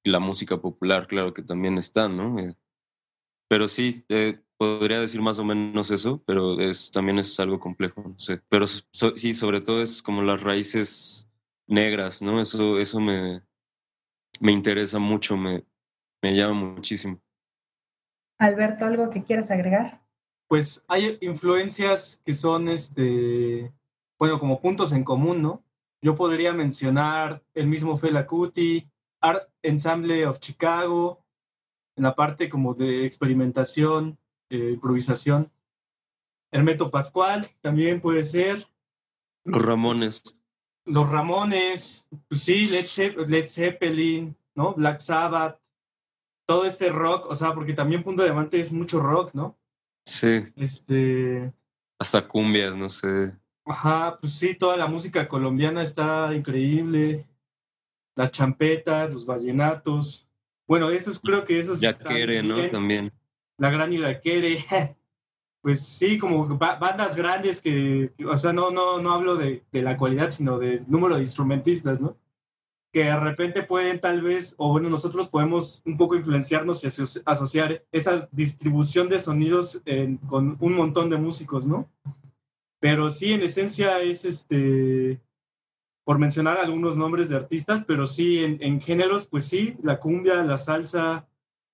y 0.05 0.11
la 0.11 0.21
música 0.21 0.61
popular, 0.61 1.07
claro 1.07 1.35
que 1.35 1.43
también 1.43 1.79
está, 1.79 2.09
¿no? 2.09 2.37
Eh, 3.53 3.59
pero 3.59 3.69
sí, 3.69 4.05
podría 4.57 5.01
decir 5.01 5.21
más 5.21 5.39
o 5.39 5.45
menos 5.45 5.91
eso, 5.91 6.23
pero 6.27 6.59
es, 6.59 6.91
también 6.91 7.19
es 7.19 7.39
algo 7.39 7.61
complejo, 7.61 8.03
no 8.03 8.19
sé. 8.19 8.41
Pero 8.49 8.67
sí, 8.67 9.33
sobre 9.33 9.61
todo 9.61 9.83
es 9.83 10.03
como 10.03 10.23
las 10.23 10.43
raíces 10.43 11.29
negras, 11.67 12.23
¿no? 12.23 12.41
Eso, 12.41 12.79
eso 12.79 12.99
me, 13.01 13.43
me 14.41 14.53
interesa 14.53 14.99
mucho, 14.99 15.37
me, 15.37 15.65
me 16.23 16.35
llama 16.35 16.55
muchísimo. 16.55 17.21
Alberto, 18.39 18.87
¿algo 18.87 19.11
que 19.11 19.23
quieras 19.23 19.51
agregar? 19.51 20.03
Pues 20.49 20.85
hay 20.89 21.19
influencias 21.21 22.21
que 22.25 22.35
son, 22.35 22.69
este, 22.69 23.73
bueno, 24.19 24.39
como 24.39 24.61
puntos 24.61 24.93
en 24.93 25.05
común, 25.05 25.43
¿no? 25.43 25.63
Yo 26.03 26.15
podría 26.15 26.53
mencionar 26.53 27.43
el 27.55 27.69
mismo 27.69 27.97
Fela 27.97 28.27
Kuti, 28.27 28.89
Art 29.21 29.49
Ensemble 29.63 30.27
of 30.27 30.41
Chicago, 30.41 31.22
en 31.97 32.05
la 32.05 32.15
parte 32.15 32.49
como 32.49 32.75
de 32.75 33.05
experimentación, 33.05 34.19
eh, 34.51 34.73
improvisación. 34.75 35.51
Hermeto 36.51 36.91
Pascual 36.91 37.49
también 37.61 38.01
puede 38.01 38.23
ser. 38.23 38.67
Los 39.45 39.63
Ramones. 39.63 40.23
Los 40.85 41.09
Ramones, 41.09 42.09
pues 42.29 42.43
sí, 42.43 42.67
Led, 42.69 43.47
Zeppelin, 43.49 44.37
¿no? 44.55 44.75
Black 44.75 45.01
Sabbath, 45.01 45.59
todo 46.45 46.67
este 46.67 46.91
rock, 46.91 47.27
o 47.31 47.35
sea, 47.35 47.55
porque 47.55 47.73
también 47.73 48.03
Punto 48.03 48.23
de 48.23 48.29
Diamante 48.29 48.61
es 48.61 48.73
mucho 48.73 49.01
rock, 49.01 49.33
¿no? 49.33 49.57
Sí. 50.05 50.45
Este. 50.57 51.53
Hasta 51.99 52.27
cumbias, 52.27 52.77
no 52.77 52.91
sé. 52.91 53.33
Ajá, 53.65 54.19
pues 54.21 54.35
sí, 54.35 54.55
toda 54.55 54.77
la 54.77 54.89
música 54.89 55.29
colombiana 55.29 55.83
está 55.83 56.35
increíble. 56.35 57.27
Las 58.17 58.33
champetas, 58.33 59.13
los 59.13 59.25
vallenatos. 59.25 60.29
Bueno, 60.73 60.89
esos 60.89 61.21
creo 61.21 61.45
que 61.45 61.59
esos. 61.59 61.83
Ya 61.83 61.93
quiere, 61.93 62.43
¿no? 62.43 62.71
También. 62.71 63.13
La 63.59 63.69
gran 63.69 63.93
y 63.93 63.99
la 63.99 64.21
quiere. 64.21 64.65
pues 65.61 65.85
sí, 65.85 66.17
como 66.17 66.57
bandas 66.57 67.15
grandes 67.15 67.61
que, 67.61 68.15
o 68.27 68.35
sea, 68.39 68.55
no, 68.55 68.71
no, 68.71 68.99
no 68.99 69.13
hablo 69.13 69.37
de, 69.37 69.65
de 69.71 69.83
la 69.83 69.99
cualidad, 69.99 70.31
sino 70.31 70.59
del 70.59 70.91
número 70.91 71.17
de 71.17 71.21
instrumentistas, 71.21 72.01
¿no? 72.01 72.17
que 72.91 73.05
de 73.05 73.21
repente 73.21 73.63
pueden 73.63 74.01
tal 74.01 74.23
vez, 74.23 74.55
o 74.57 74.71
bueno, 74.71 74.89
nosotros 74.89 75.29
podemos 75.29 75.83
un 75.85 75.99
poco 75.99 76.15
influenciarnos 76.15 76.83
y 76.83 76.87
asociar 77.27 77.85
esa 77.93 78.31
distribución 78.33 79.11
de 79.11 79.19
sonidos 79.19 79.83
con 80.27 80.57
un 80.59 80.75
montón 80.75 81.11
de 81.11 81.19
músicos, 81.19 81.67
¿no? 81.67 81.87
Pero 82.81 83.11
sí, 83.11 83.35
en 83.35 83.43
esencia 83.43 84.01
es 84.01 84.25
este, 84.25 85.21
por 86.05 86.19
mencionar 86.19 86.59
algunos 86.59 86.97
nombres 86.97 87.29
de 87.29 87.37
artistas, 87.37 87.85
pero 87.87 88.07
sí, 88.07 88.39
en, 88.39 88.81
géneros, 88.81 89.27
pues 89.27 89.47
sí, 89.47 89.77
la 89.83 90.01
cumbia, 90.01 90.43
la 90.43 90.59
salsa, 90.59 91.29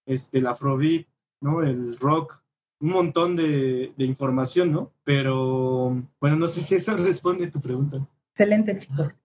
este, 0.06 0.38
el 0.38 0.46
afrobeat, 0.46 1.06
¿no? 1.40 1.62
El 1.62 1.96
rock, 1.98 2.42
un 2.80 2.90
montón 2.90 3.36
de, 3.36 3.92
información, 3.98 4.70
¿no? 4.72 4.92
Pero, 5.04 6.02
bueno, 6.20 6.36
no 6.36 6.48
sé 6.48 6.60
si 6.60 6.74
eso 6.74 6.96
responde 6.96 7.46
a 7.46 7.50
tu 7.50 7.60
pregunta. 7.60 8.06
Excelente, 8.32 8.78
chicos. 8.78 9.18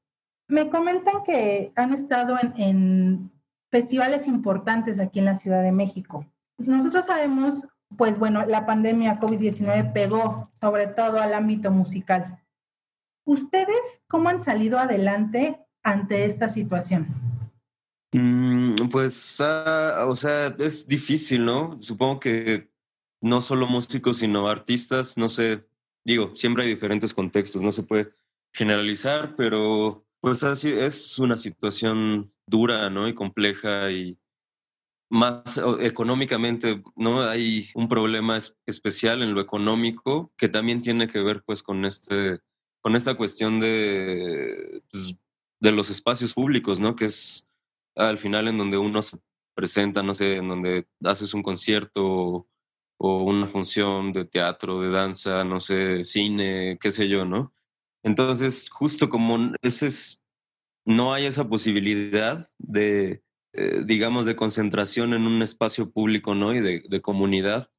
Me 0.48 0.70
comentan 0.70 1.24
que 1.26 1.72
han 1.76 1.94
estado 1.94 2.38
en, 2.58 3.32
festivales 3.70 4.28
importantes 4.28 5.00
aquí 5.00 5.18
en 5.18 5.26
la 5.26 5.36
Ciudad 5.36 5.64
de 5.64 5.72
México. 5.72 6.28
Nosotros 6.60 7.08
sabemos, 7.08 7.68
pues 7.98 8.20
bueno, 8.20 8.46
la 8.46 8.68
pandemia 8.68 9.20
COVID-19 9.20 9.92
pegó 9.94 10.52
sobre 10.62 10.86
todo 10.86 11.20
al 11.20 11.34
ámbito 11.34 11.72
musical. 11.72 12.43
¿Ustedes 13.26 14.02
cómo 14.08 14.30
han 14.30 14.44
salido 14.44 14.80
adelante 14.80 15.60
ante 15.82 16.26
esta 16.26 16.50
situación? 16.50 17.08
Mm, 18.12 18.90
pues, 18.92 19.40
ah, 19.42 20.06
o 20.08 20.16
sea, 20.16 20.48
es 20.60 20.88
difícil, 20.88 21.46
¿no? 21.46 21.82
Supongo 21.82 22.20
que 22.20 22.70
no 23.22 23.42
solo 23.42 23.66
músicos, 23.66 24.18
sino 24.18 24.48
artistas, 24.48 25.18
no 25.18 25.30
sé, 25.30 25.66
digo, 26.04 26.36
siempre 26.36 26.64
hay 26.64 26.70
diferentes 26.70 27.14
contextos, 27.14 27.62
no 27.62 27.72
se 27.72 27.84
puede 27.84 28.14
generalizar, 28.54 29.36
pero 29.36 30.06
pues 30.20 30.44
así 30.44 30.72
es 30.72 31.18
una 31.20 31.38
situación 31.38 32.32
dura, 32.46 32.90
¿no? 32.90 33.08
Y 33.08 33.14
compleja 33.14 33.90
y 33.92 34.18
más 35.10 35.60
económicamente, 35.80 36.84
¿no? 36.96 37.22
Hay 37.22 37.70
un 37.76 37.88
problema 37.88 38.38
especial 38.66 39.22
en 39.22 39.34
lo 39.34 39.42
económico 39.42 40.34
que 40.38 40.50
también 40.50 40.82
tiene 40.82 41.08
que 41.08 41.20
ver 41.20 41.44
pues 41.44 41.64
con 41.64 41.86
este 41.86 42.40
con 42.84 42.98
esta 42.98 43.16
cuestión 43.16 43.62
de, 43.62 44.84
pues, 44.92 45.18
de 45.62 45.72
los 45.72 45.90
espacios 45.90 46.34
públicos, 46.34 46.82
¿no? 46.82 46.96
Que 46.98 47.06
es 47.06 47.48
al 47.96 48.18
final 48.18 48.50
en 48.50 48.58
donde 48.58 48.78
uno 48.78 49.02
se 49.02 49.18
presenta, 49.56 50.04
no 50.04 50.14
sé, 50.14 50.36
en 50.36 50.50
donde 50.50 50.86
haces 51.04 51.34
un 51.34 51.44
concierto 51.44 52.46
o 52.98 53.24
una 53.24 53.48
función 53.48 54.12
de 54.12 54.26
teatro, 54.26 54.82
de 54.82 54.90
danza, 54.90 55.46
no 55.46 55.62
sé, 55.62 56.04
cine, 56.04 56.78
qué 56.82 56.92
sé 56.92 57.08
yo, 57.08 57.24
¿no? 57.24 57.54
Entonces, 58.04 58.70
justo 58.70 59.08
como 59.08 59.54
ese 59.62 59.88
es, 59.88 60.22
no 60.86 61.14
hay 61.14 61.26
esa 61.26 61.48
posibilidad 61.48 62.46
de, 62.58 63.24
eh, 63.54 63.84
digamos, 63.86 64.26
de 64.26 64.36
concentración 64.36 65.14
en 65.14 65.26
un 65.26 65.42
espacio 65.42 65.90
público, 65.90 66.36
¿no? 66.36 66.54
Y 66.54 66.60
de, 66.60 67.02
comunidad, 67.02 67.72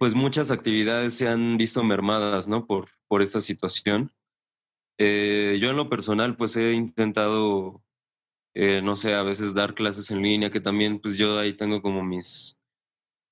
pues 0.00 0.16
muchas 0.16 0.50
actividades 0.50 1.14
se 1.14 1.28
han 1.28 1.56
visto 1.58 1.84
mermadas, 1.84 2.48
¿no? 2.48 2.66
Por, 2.66 2.88
por 3.06 3.22
esta 3.22 3.40
situación. 3.40 4.12
Eh, 4.98 5.58
yo 5.60 5.70
en 5.70 5.76
lo 5.76 5.88
personal, 5.88 6.36
pues 6.36 6.56
he 6.56 6.72
intentado, 6.72 7.82
eh, 8.54 8.82
no 8.82 8.96
sé, 8.96 9.14
a 9.14 9.22
veces 9.22 9.54
dar 9.54 9.74
clases 9.74 10.10
en 10.10 10.22
línea, 10.22 10.50
que 10.50 10.60
también, 10.60 11.00
pues 11.00 11.16
yo 11.16 11.38
ahí 11.38 11.54
tengo 11.54 11.80
como 11.82 12.02
mis, 12.02 12.58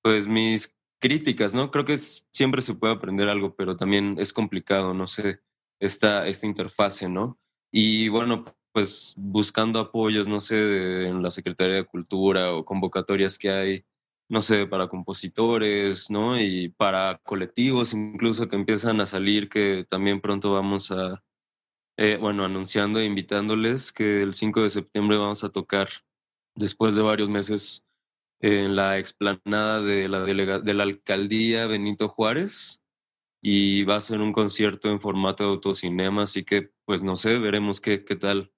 pues 0.01 0.27
mis 0.27 0.73
críticas, 0.99 1.53
¿no? 1.53 1.69
Creo 1.71 1.85
que 1.85 1.97
siempre 1.97 2.61
se 2.61 2.73
puede 2.75 2.93
aprender 2.93 3.29
algo, 3.29 3.55
pero 3.55 3.75
también 3.75 4.15
es 4.19 4.33
complicado, 4.33 4.93
no 4.93 5.07
sé 5.07 5.41
esta, 5.79 6.27
esta 6.27 6.47
interfase, 6.47 7.09
¿no? 7.09 7.37
Y 7.71 8.09
bueno, 8.09 8.45
pues 8.71 9.13
buscando 9.17 9.79
apoyos, 9.79 10.27
no 10.27 10.39
sé, 10.39 11.07
en 11.07 11.21
la 11.21 11.31
Secretaría 11.31 11.75
de 11.75 11.85
Cultura 11.85 12.53
o 12.53 12.65
convocatorias 12.65 13.37
que 13.37 13.49
hay, 13.51 13.85
no 14.29 14.41
sé, 14.41 14.67
para 14.67 14.87
compositores, 14.87 16.09
¿no? 16.09 16.39
Y 16.39 16.69
para 16.69 17.19
colectivos 17.23 17.93
incluso 17.93 18.47
que 18.47 18.55
empiezan 18.55 19.01
a 19.01 19.05
salir, 19.05 19.49
que 19.49 19.85
también 19.89 20.21
pronto 20.21 20.53
vamos 20.53 20.91
a, 20.91 21.23
eh, 21.97 22.17
bueno, 22.19 22.45
anunciando 22.45 22.99
e 22.99 23.05
invitándoles 23.05 23.91
que 23.91 24.21
el 24.21 24.33
5 24.33 24.63
de 24.63 24.69
septiembre 24.69 25.17
vamos 25.17 25.43
a 25.43 25.49
tocar 25.49 25.89
después 26.55 26.95
de 26.95 27.01
varios 27.01 27.29
meses 27.29 27.85
en 28.39 28.75
la 28.75 28.97
explanada 28.97 29.81
de 29.81 30.07
la, 30.07 30.21
de 30.21 30.73
la 30.73 30.83
alcaldía 30.83 31.67
Benito 31.67 32.07
Juárez, 32.07 32.81
y 33.41 33.83
va 33.83 33.95
a 33.95 34.01
ser 34.01 34.19
un 34.19 34.33
concierto 34.33 34.89
en 34.89 34.99
formato 34.99 35.43
de 35.43 35.49
autocinema, 35.51 36.23
así 36.23 36.43
que 36.43 36.71
pues 36.85 37.03
no 37.03 37.15
sé, 37.15 37.37
veremos 37.37 37.79
qué, 37.81 38.03
qué 38.03 38.15
tal 38.15 38.51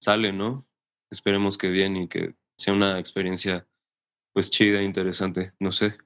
sale, 0.00 0.32
¿no? 0.32 0.66
Esperemos 1.10 1.58
que 1.58 1.68
bien 1.68 1.96
y 1.96 2.08
que 2.08 2.34
sea 2.56 2.74
una 2.74 2.98
experiencia 2.98 3.66
pues 4.32 4.50
chida, 4.50 4.82
interesante, 4.82 5.52
no 5.58 5.72
sé. 5.72 5.96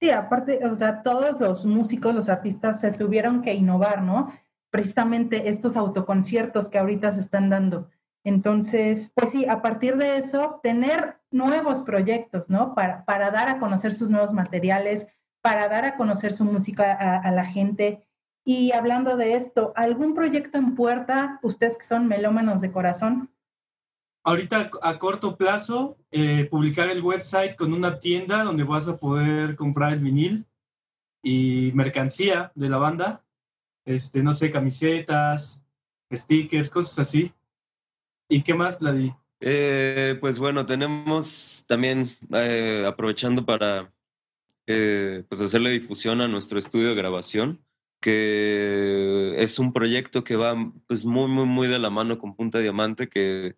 Sí, 0.00 0.10
aparte, 0.10 0.64
o 0.66 0.76
sea, 0.76 1.02
todos 1.02 1.40
los 1.40 1.64
músicos, 1.64 2.14
los 2.14 2.28
artistas 2.28 2.80
se 2.80 2.92
tuvieron 2.92 3.40
que 3.42 3.54
innovar, 3.54 4.02
¿no? 4.02 4.32
Precisamente 4.74 5.48
estos 5.48 5.76
autoconciertos 5.76 6.68
que 6.68 6.78
ahorita 6.78 7.12
se 7.12 7.20
están 7.20 7.48
dando. 7.48 7.90
Entonces, 8.24 9.12
pues 9.14 9.30
sí, 9.30 9.46
a 9.46 9.62
partir 9.62 9.96
de 9.96 10.16
eso, 10.16 10.58
tener 10.64 11.18
nuevos 11.30 11.82
proyectos, 11.82 12.50
¿no? 12.50 12.74
Para, 12.74 13.04
para 13.04 13.30
dar 13.30 13.48
a 13.48 13.60
conocer 13.60 13.94
sus 13.94 14.10
nuevos 14.10 14.32
materiales, 14.32 15.06
para 15.42 15.68
dar 15.68 15.84
a 15.84 15.96
conocer 15.96 16.32
su 16.32 16.44
música 16.44 16.92
a, 16.92 17.30
la 17.30 17.44
gente. 17.44 18.04
Y 18.44 18.72
hablando 18.72 19.16
de 19.16 19.34
esto, 19.34 19.72
¿algún 19.76 20.12
proyecto 20.12 20.58
en 20.58 20.74
puerta, 20.74 21.38
ustedes 21.44 21.76
que 21.76 21.84
son 21.84 22.08
melómanos 22.08 22.60
de 22.60 22.72
corazón? 22.72 23.30
Ahorita 24.24 24.72
a 24.82 24.98
corto 24.98 25.36
plazo, 25.36 25.98
eh, 26.10 26.48
publicar 26.50 26.90
el 26.90 27.00
website 27.00 27.54
con 27.54 27.72
una 27.72 28.00
tienda 28.00 28.42
donde 28.42 28.64
vas 28.64 28.88
a 28.88 28.96
poder 28.96 29.54
comprar 29.54 29.92
el 29.92 30.00
vinil 30.00 30.46
y 31.22 31.70
mercancía 31.74 32.50
de 32.56 32.68
la 32.68 32.78
banda. 32.78 33.23
Este, 33.84 34.22
no 34.22 34.32
sé, 34.32 34.50
camisetas, 34.50 35.62
stickers, 36.12 36.70
cosas 36.70 36.98
así. 36.98 37.32
¿Y 38.28 38.42
qué 38.42 38.54
más, 38.54 38.80
Vladi? 38.80 39.12
Eh, 39.40 40.16
pues 40.20 40.38
bueno, 40.38 40.64
tenemos 40.64 41.64
también, 41.68 42.10
eh, 42.32 42.84
aprovechando 42.86 43.44
para 43.44 43.92
eh, 44.66 45.24
pues 45.28 45.40
hacerle 45.40 45.70
difusión 45.70 46.20
a 46.22 46.28
nuestro 46.28 46.58
estudio 46.58 46.88
de 46.88 46.94
grabación, 46.94 47.62
que 48.00 49.34
es 49.36 49.58
un 49.58 49.72
proyecto 49.72 50.24
que 50.24 50.36
va 50.36 50.56
pues 50.86 51.04
muy, 51.04 51.28
muy, 51.28 51.44
muy 51.44 51.68
de 51.68 51.78
la 51.78 51.90
mano 51.90 52.16
con 52.16 52.34
Punta 52.34 52.58
Diamante, 52.60 53.08
que 53.08 53.56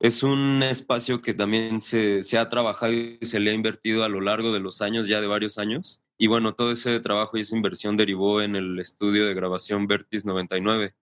es 0.00 0.22
un 0.22 0.62
espacio 0.62 1.20
que 1.20 1.34
también 1.34 1.82
se, 1.82 2.22
se 2.22 2.38
ha 2.38 2.48
trabajado 2.48 2.94
y 2.94 3.18
se 3.20 3.40
le 3.40 3.50
ha 3.50 3.54
invertido 3.54 4.02
a 4.04 4.08
lo 4.08 4.22
largo 4.22 4.52
de 4.52 4.60
los 4.60 4.80
años, 4.80 5.08
ya 5.08 5.20
de 5.20 5.26
varios 5.26 5.58
años. 5.58 6.00
Y 6.20 6.26
bueno, 6.26 6.54
todo 6.54 6.70
ese 6.70 7.00
trabajo 7.00 7.36
y 7.36 7.40
esa 7.40 7.56
inversión 7.56 7.96
derivó 7.96 8.42
en 8.42 8.54
el 8.54 8.78
estudio 8.78 9.26
de 9.26 9.34
grabación 9.34 9.86
Vertis 9.86 10.24
99 10.24 10.94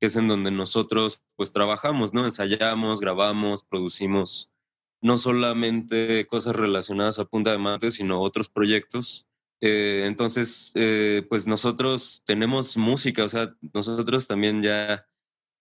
que 0.00 0.06
es 0.06 0.16
en 0.16 0.28
donde 0.28 0.50
nosotros 0.50 1.22
pues 1.36 1.52
trabajamos, 1.52 2.12
¿no? 2.12 2.24
Ensayamos, 2.24 3.00
grabamos, 3.00 3.64
producimos 3.64 4.50
no 5.00 5.18
solamente 5.18 6.26
cosas 6.26 6.56
relacionadas 6.56 7.18
a 7.18 7.26
Punta 7.26 7.52
de 7.52 7.58
Mate, 7.58 7.90
sino 7.90 8.20
otros 8.20 8.48
proyectos. 8.48 9.26
Eh, 9.60 10.04
entonces, 10.06 10.72
eh, 10.74 11.26
pues 11.28 11.46
nosotros 11.46 12.22
tenemos 12.26 12.76
música, 12.76 13.24
o 13.24 13.28
sea, 13.28 13.54
nosotros 13.72 14.26
también 14.26 14.62
ya, 14.62 15.06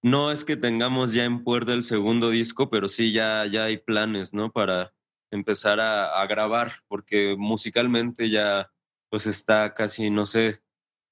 no 0.01 0.31
es 0.31 0.45
que 0.45 0.57
tengamos 0.57 1.13
ya 1.13 1.25
en 1.25 1.43
puerta 1.43 1.73
el 1.73 1.83
segundo 1.83 2.29
disco, 2.29 2.69
pero 2.69 2.87
sí 2.87 3.11
ya, 3.11 3.45
ya 3.45 3.65
hay 3.65 3.77
planes, 3.77 4.33
¿no? 4.33 4.51
Para 4.51 4.93
empezar 5.31 5.79
a, 5.79 6.21
a 6.21 6.27
grabar, 6.27 6.71
porque 6.87 7.35
musicalmente 7.37 8.29
ya 8.29 8.72
pues 9.13 9.27
está 9.27 9.75
casi, 9.75 10.09
no 10.09 10.25
sé, 10.25 10.63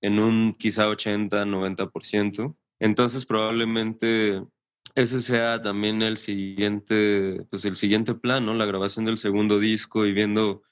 en 0.01 0.17
un 0.17 0.55
quizá 0.55 0.87
80, 0.87 1.45
90%. 1.45 2.57
Entonces 2.79 3.27
probablemente 3.27 4.41
ese 4.95 5.21
sea 5.21 5.61
también 5.61 6.01
el 6.01 6.17
siguiente, 6.17 7.45
pues 7.51 7.63
el 7.65 7.75
siguiente 7.75 8.15
plan, 8.15 8.43
¿no? 8.43 8.55
La 8.55 8.65
grabación 8.65 9.05
del 9.05 9.17
segundo 9.17 9.59
disco 9.59 10.07
y 10.07 10.13
viendo 10.13 10.63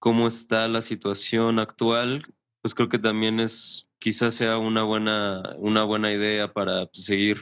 cómo 0.00 0.26
está 0.26 0.66
la 0.66 0.82
situación 0.82 1.60
actual, 1.60 2.26
pues 2.62 2.74
creo 2.74 2.88
que 2.88 2.98
también 2.98 3.38
es, 3.38 3.88
quizás 4.00 4.34
sea 4.34 4.58
una 4.58 4.82
buena, 4.82 5.54
una 5.58 5.84
buena 5.84 6.12
idea 6.12 6.52
para 6.52 6.86
pues, 6.86 7.04
seguir 7.04 7.38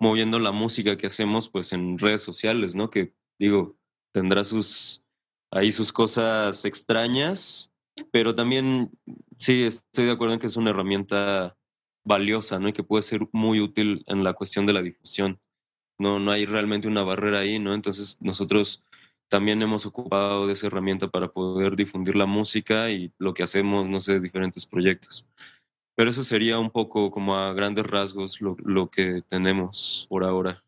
moviendo 0.00 0.40
la 0.40 0.50
música 0.50 0.96
que 0.96 1.06
hacemos 1.06 1.48
pues 1.48 1.72
en 1.72 1.98
redes 1.98 2.22
sociales, 2.22 2.74
¿no? 2.74 2.90
Que 2.90 3.14
digo, 3.38 3.78
tendrá 4.12 4.42
sus, 4.42 5.04
ahí 5.52 5.70
sus 5.70 5.92
cosas 5.92 6.64
extrañas, 6.64 7.71
pero 8.10 8.34
también 8.34 8.90
sí, 9.38 9.64
estoy 9.64 10.06
de 10.06 10.12
acuerdo 10.12 10.34
en 10.34 10.40
que 10.40 10.46
es 10.46 10.56
una 10.56 10.70
herramienta 10.70 11.56
valiosa, 12.04 12.58
¿no? 12.58 12.68
Y 12.68 12.72
que 12.72 12.82
puede 12.82 13.02
ser 13.02 13.28
muy 13.32 13.60
útil 13.60 14.04
en 14.06 14.24
la 14.24 14.34
cuestión 14.34 14.66
de 14.66 14.72
la 14.72 14.82
difusión. 14.82 15.40
No, 15.98 16.18
no 16.18 16.30
hay 16.32 16.46
realmente 16.46 16.88
una 16.88 17.02
barrera 17.02 17.40
ahí, 17.40 17.58
¿no? 17.58 17.74
Entonces 17.74 18.16
nosotros 18.20 18.84
también 19.28 19.62
hemos 19.62 19.86
ocupado 19.86 20.46
de 20.46 20.52
esa 20.52 20.66
herramienta 20.66 21.08
para 21.08 21.28
poder 21.28 21.76
difundir 21.76 22.16
la 22.16 22.26
música 22.26 22.90
y 22.90 23.12
lo 23.18 23.32
que 23.32 23.42
hacemos, 23.42 23.88
no 23.88 24.00
sé, 24.00 24.20
diferentes 24.20 24.66
proyectos. 24.66 25.26
Pero 25.94 26.10
eso 26.10 26.24
sería 26.24 26.58
un 26.58 26.70
poco 26.70 27.10
como 27.10 27.36
a 27.36 27.52
grandes 27.52 27.86
rasgos 27.86 28.40
lo, 28.40 28.56
lo 28.64 28.88
que 28.90 29.22
tenemos 29.28 30.06
por 30.08 30.24
ahora. 30.24 30.62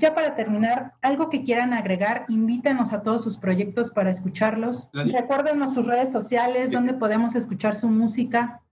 Ya 0.00 0.14
para 0.14 0.34
terminar, 0.34 0.94
algo 1.02 1.28
que 1.28 1.44
quieran 1.44 1.74
agregar, 1.74 2.24
invítanos 2.28 2.94
a 2.94 3.02
todos 3.02 3.22
sus 3.22 3.36
proyectos 3.36 3.90
para 3.90 4.10
escucharlos. 4.10 4.88
Recuérdenos 4.94 5.74
sus 5.74 5.86
redes 5.86 6.10
sociales, 6.10 6.70
donde 6.70 6.94
podemos 6.94 7.36
escuchar 7.36 7.76
su 7.76 7.86
música. 7.88 8.62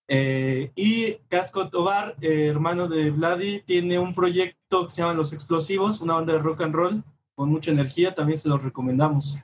Eh, 0.07 0.71
y 0.75 1.13
Casco 1.29 1.69
Tobar, 1.69 2.15
eh, 2.21 2.47
hermano 2.47 2.87
de 2.87 3.11
Vladi, 3.11 3.61
tiene 3.61 3.99
un 3.99 4.13
proyecto 4.13 4.85
que 4.85 4.91
se 4.91 5.01
llama 5.01 5.13
Los 5.13 5.33
Explosivos, 5.33 6.01
una 6.01 6.15
banda 6.15 6.33
de 6.33 6.39
rock 6.39 6.61
and 6.61 6.75
roll 6.75 7.03
con 7.35 7.49
mucha 7.49 7.71
energía, 7.71 8.13
también 8.13 8.37
se 8.37 8.49
los 8.49 8.61
recomendamos. 8.61 9.37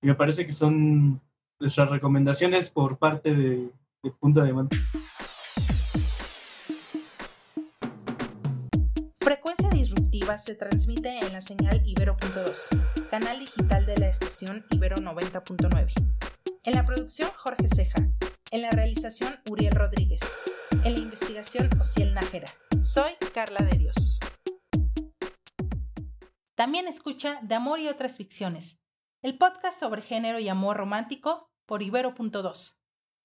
Y 0.00 0.06
me 0.06 0.14
parece 0.14 0.46
que 0.46 0.52
son 0.52 1.20
nuestras 1.60 1.90
recomendaciones 1.90 2.70
por 2.70 2.96
parte 2.96 3.34
de, 3.34 3.70
de 4.02 4.10
Punta 4.10 4.42
de 4.42 4.52
Manta. 4.52 4.76
se 10.38 10.54
transmite 10.54 11.18
en 11.18 11.32
la 11.32 11.40
señal 11.40 11.82
Ibero.2, 11.86 13.08
canal 13.08 13.38
digital 13.38 13.86
de 13.86 13.96
la 13.98 14.08
estación 14.08 14.64
Ibero 14.70 14.96
90.9. 14.96 15.92
En 16.64 16.74
la 16.74 16.84
producción 16.84 17.30
Jorge 17.36 17.68
Ceja, 17.68 18.08
en 18.54 18.62
la 18.62 18.70
realización 18.70 19.40
Uriel 19.50 19.72
Rodríguez, 19.72 20.20
en 20.84 20.94
la 20.94 21.00
investigación 21.00 21.68
Ociel 21.80 22.14
Nájera. 22.14 22.54
Soy 22.82 23.10
Carla 23.34 23.58
de 23.58 23.76
Dios. 23.76 24.20
También 26.54 26.86
escucha 26.86 27.40
De 27.42 27.56
Amor 27.56 27.80
y 27.80 27.88
otras 27.88 28.16
ficciones, 28.16 28.78
el 29.22 29.36
podcast 29.38 29.80
sobre 29.80 30.02
género 30.02 30.38
y 30.38 30.48
amor 30.48 30.76
romántico 30.76 31.50
por 31.66 31.82
Ibero.2. 31.82 32.76